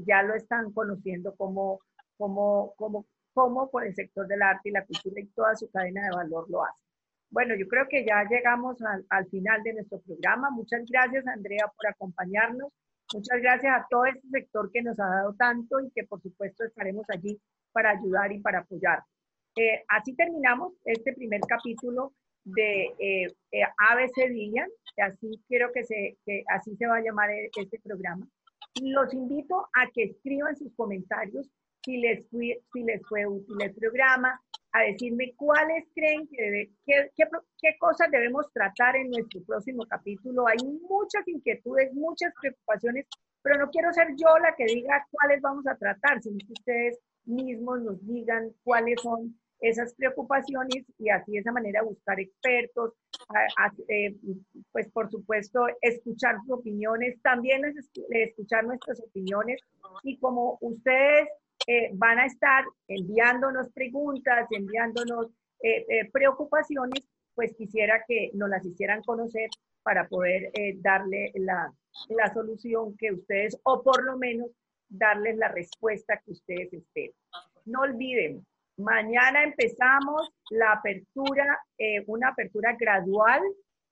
ya 0.07 0.23
lo 0.23 0.33
están 0.33 0.71
conociendo 0.73 1.35
como, 1.35 1.79
como, 2.17 2.73
como, 2.77 3.05
como 3.33 3.69
por 3.69 3.85
el 3.85 3.95
sector 3.95 4.27
del 4.27 4.41
arte 4.41 4.69
y 4.69 4.71
la 4.71 4.85
cultura 4.85 5.21
y 5.21 5.27
toda 5.27 5.55
su 5.55 5.69
cadena 5.69 6.03
de 6.03 6.15
valor 6.15 6.49
lo 6.49 6.63
hace. 6.63 6.83
bueno, 7.29 7.55
yo 7.55 7.67
creo 7.67 7.87
que 7.87 8.05
ya 8.05 8.23
llegamos 8.29 8.77
al, 9.09 9.25
final 9.29 9.63
de 9.63 9.73
nuestro 9.73 9.99
programa. 10.01 10.49
Muchas 10.51 10.81
gracias, 10.89 11.25
Andrea, 11.27 11.65
por 11.75 11.87
acompañarnos. 11.87 12.71
Muchas 13.13 13.41
gracias 13.41 13.73
a 13.75 13.87
todo 13.89 14.05
este 14.05 14.27
sector 14.29 14.71
que 14.71 14.81
nos 14.81 14.99
ha 14.99 15.05
dado 15.05 15.33
tanto 15.35 15.79
y 15.79 15.91
que 15.91 16.03
por 16.05 16.21
supuesto 16.21 16.63
estaremos 16.65 17.05
allí 17.09 17.39
para 17.71 17.91
ayudar 17.91 18.31
y 18.31 18.39
para 18.39 18.59
apoyar. 18.59 19.03
Eh, 19.57 19.83
así 19.89 20.15
terminamos 20.15 20.73
este 20.85 21.13
primer 21.13 21.41
capítulo 21.41 22.13
de 22.45 22.85
eh, 22.99 23.27
eh 23.51 23.63
ABC 23.89 24.29
Día, 24.29 24.65
así 24.97 25.29
quiero 25.47 25.71
que, 25.73 25.83
se, 25.83 26.17
que 26.25 26.43
así 26.47 26.75
se 26.77 26.87
va 26.87 26.97
a 26.97 27.01
llamar 27.01 27.29
e, 27.31 27.49
este 27.55 27.79
programa. 27.79 28.25
Los 28.81 29.13
invito 29.13 29.67
a 29.73 29.89
que 29.93 30.03
escriban 30.03 30.55
sus 30.55 30.73
comentarios 30.75 31.49
si 31.83 31.97
les, 31.97 32.27
si 32.29 32.83
les 32.83 33.01
fue 33.07 33.25
útil 33.25 33.61
el 33.61 33.73
programa, 33.73 34.39
a 34.73 34.83
decirme 34.83 35.33
cuáles 35.35 35.85
creen 35.93 36.27
que 36.27 36.41
debe, 36.41 36.71
qué, 36.85 37.11
qué, 37.17 37.25
qué, 37.61 37.75
cosas 37.77 38.09
debemos 38.09 38.45
tratar 38.53 38.95
en 38.95 39.09
nuestro 39.09 39.41
próximo 39.43 39.85
capítulo. 39.85 40.47
Hay 40.47 40.57
muchas 40.87 41.27
inquietudes, 41.27 41.93
muchas 41.93 42.31
preocupaciones, 42.39 43.05
pero 43.41 43.57
no 43.57 43.69
quiero 43.69 43.91
ser 43.91 44.07
yo 44.15 44.37
la 44.37 44.55
que 44.55 44.65
diga 44.65 45.05
cuáles 45.11 45.41
vamos 45.41 45.67
a 45.67 45.75
tratar, 45.75 46.21
sino 46.21 46.37
que 46.37 46.53
ustedes 46.53 46.99
mismos 47.25 47.81
nos 47.81 48.05
digan 48.07 48.51
cuáles 48.63 49.01
son 49.01 49.37
esas 49.61 49.93
preocupaciones 49.93 50.85
y 50.97 51.09
así 51.09 51.33
de 51.33 51.39
esa 51.39 51.51
manera 51.51 51.83
buscar 51.83 52.19
expertos, 52.19 52.93
eh, 53.87 54.15
pues 54.71 54.89
por 54.91 55.09
supuesto 55.09 55.67
escuchar 55.81 56.37
sus 56.41 56.59
opiniones, 56.59 57.21
también 57.21 57.61
escuchar 58.09 58.65
nuestras 58.65 58.99
opiniones 58.99 59.61
y 60.03 60.17
como 60.17 60.57
ustedes 60.61 61.29
eh, 61.67 61.91
van 61.93 62.17
a 62.17 62.25
estar 62.25 62.65
enviándonos 62.87 63.71
preguntas, 63.71 64.47
enviándonos 64.49 65.27
eh, 65.61 66.09
preocupaciones, 66.11 67.03
pues 67.35 67.55
quisiera 67.55 68.03
que 68.07 68.31
nos 68.33 68.49
las 68.49 68.65
hicieran 68.65 69.03
conocer 69.03 69.49
para 69.83 70.07
poder 70.07 70.51
darle 70.77 71.31
la, 71.35 71.71
la 72.09 72.33
solución 72.33 72.95
que 72.97 73.13
ustedes, 73.13 73.57
o 73.63 73.83
por 73.83 74.03
lo 74.03 74.17
menos 74.17 74.49
darles 74.89 75.37
la 75.37 75.47
respuesta 75.49 76.21
que 76.25 76.31
ustedes 76.31 76.73
esperan. 76.73 77.15
No 77.65 77.81
olviden, 77.81 78.45
mañana 78.77 79.43
empezamos 79.43 80.31
la 80.49 80.73
apertura, 80.73 81.59
una 82.07 82.29
apertura 82.29 82.75
gradual 82.79 83.41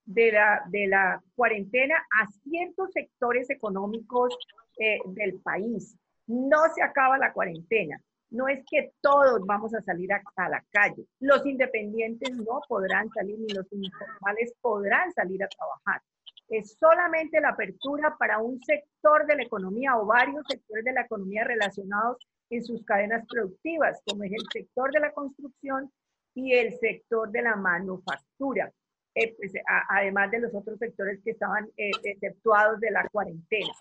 de 0.05 0.31
la, 0.31 0.63
de 0.67 0.87
la 0.87 1.21
cuarentena 1.35 1.95
a 2.19 2.27
ciertos 2.43 2.91
sectores 2.91 3.49
económicos 3.49 4.35
del 4.77 5.39
país. 5.41 5.95
No 6.27 6.59
se 6.73 6.81
acaba 6.81 7.17
la 7.17 7.33
cuarentena. 7.33 8.01
No 8.31 8.47
es 8.47 8.63
que 8.69 8.91
todos 9.01 9.43
vamos 9.45 9.73
a 9.73 9.81
salir 9.81 10.11
a, 10.13 10.49
la 10.49 10.63
calle. 10.71 11.05
Los 11.19 11.45
independientes 11.45 12.31
no 12.35 12.61
podrán 12.67 13.09
salir, 13.09 13.39
ni 13.39 13.47
los 13.53 13.65
informales 13.71 14.53
podrán 14.61 15.11
salir 15.13 15.43
a 15.43 15.47
trabajar. 15.47 16.01
Es 16.47 16.77
solamente 16.79 17.41
la 17.41 17.49
apertura 17.49 18.15
para 18.17 18.39
un 18.39 18.61
sector 18.61 19.25
de 19.25 19.35
la 19.35 19.43
economía 19.43 19.97
o 19.97 20.05
varios 20.05 20.45
sectores 20.47 20.83
de 20.83 20.93
la 20.93 21.01
economía 21.01 21.43
relacionados 21.43 22.17
en 22.49 22.63
sus 22.63 22.83
cadenas 22.83 23.25
productivas, 23.27 24.01
como 24.05 24.23
es 24.23 24.31
el 24.31 24.45
sector 24.51 24.91
de 24.91 24.99
la 24.99 25.11
construcción 25.11 25.91
y 26.33 26.53
el 26.53 26.77
sector 26.79 27.29
de 27.31 27.41
la 27.41 27.55
manufactura, 27.55 28.71
eh, 29.15 29.35
pues, 29.37 29.53
además 29.89 30.31
de 30.31 30.39
los 30.39 30.53
otros 30.53 30.77
sectores 30.79 31.19
que 31.23 31.31
estaban 31.31 31.67
eh, 31.77 31.91
exceptuados 32.03 32.79
de 32.79 32.91
la 32.91 33.07
cuarentena. 33.09 33.73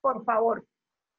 Por 0.00 0.24
favor, 0.24 0.64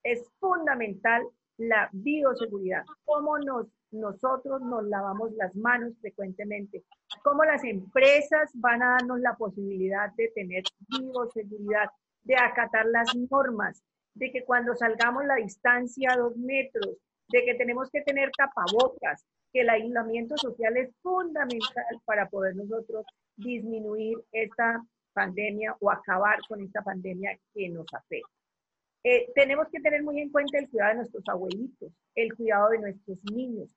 es 0.04 0.24
fundamental 0.40 1.24
la 1.58 1.90
bioseguridad, 1.92 2.86
cómo 3.04 3.40
nos, 3.40 3.68
nosotros 3.92 4.62
nos 4.62 4.84
lavamos 4.86 5.32
las 5.34 5.56
manos 5.56 5.94
frecuentemente, 6.00 6.84
cómo 7.24 7.44
las 7.44 7.64
empresas 7.64 8.52
van 8.54 8.84
a 8.84 8.92
darnos 8.92 9.20
la 9.20 9.36
posibilidad 9.36 10.14
de 10.16 10.30
tener 10.30 10.64
bioseguridad, 10.88 11.90
de 12.24 12.36
acatar 12.36 12.86
las 12.86 13.16
normas, 13.30 13.84
de 14.18 14.32
que 14.32 14.44
cuando 14.44 14.76
salgamos 14.76 15.26
la 15.26 15.36
distancia 15.36 16.12
a 16.12 16.18
dos 16.18 16.36
metros, 16.38 16.98
de 17.30 17.46
que 17.46 17.56
tenemos 17.56 17.90
que 17.92 18.02
tener 18.02 18.32
tapabocas, 18.38 19.26
que 19.54 19.62
el 19.62 19.70
aislamiento 19.70 20.36
social 20.38 20.76
es 20.78 20.94
fundamental 21.02 22.02
para 22.06 22.28
poder 22.28 22.56
nosotros 22.56 23.06
disminuir 23.36 24.18
esta 24.32 24.84
pandemia 25.14 25.76
o 25.80 25.92
acabar 25.92 26.40
con 26.48 26.62
esta 26.62 26.82
pandemia 26.82 27.38
que 27.54 27.70
nos 27.70 27.86
afecta. 27.94 28.30
Eh, 29.04 29.32
tenemos 29.36 29.68
que 29.72 29.80
tener 29.80 30.04
muy 30.04 30.20
en 30.20 30.32
cuenta 30.32 30.58
el 30.58 30.70
cuidado 30.70 30.90
de 30.90 30.98
nuestros 30.98 31.24
abuelitos, 31.28 31.94
el 32.16 32.36
cuidado 32.36 32.70
de 32.70 32.80
nuestros 32.80 33.24
niños. 33.32 33.76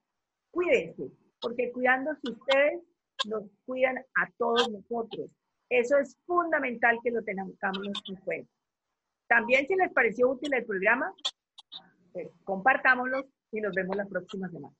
Cuídense, 0.51 1.11
porque 1.41 1.71
cuidándose 1.71 2.21
ustedes, 2.31 2.81
nos 3.27 3.45
cuidan 3.67 3.99
a 3.99 4.31
todos 4.39 4.71
nosotros. 4.71 5.31
Eso 5.69 5.99
es 5.99 6.17
fundamental 6.27 6.99
que 7.03 7.11
lo 7.11 7.23
tengamos 7.23 7.55
en 8.09 8.17
cuenta. 8.25 8.51
También 9.31 9.65
si 9.69 9.77
les 9.77 9.93
pareció 9.93 10.29
útil 10.29 10.53
el 10.53 10.65
programa, 10.65 11.15
pues, 12.13 12.29
compartámoslo 12.43 13.29
y 13.53 13.61
nos 13.61 13.73
vemos 13.73 13.97
la 13.97 14.05
próxima 14.05 14.49
semana. 14.49 14.75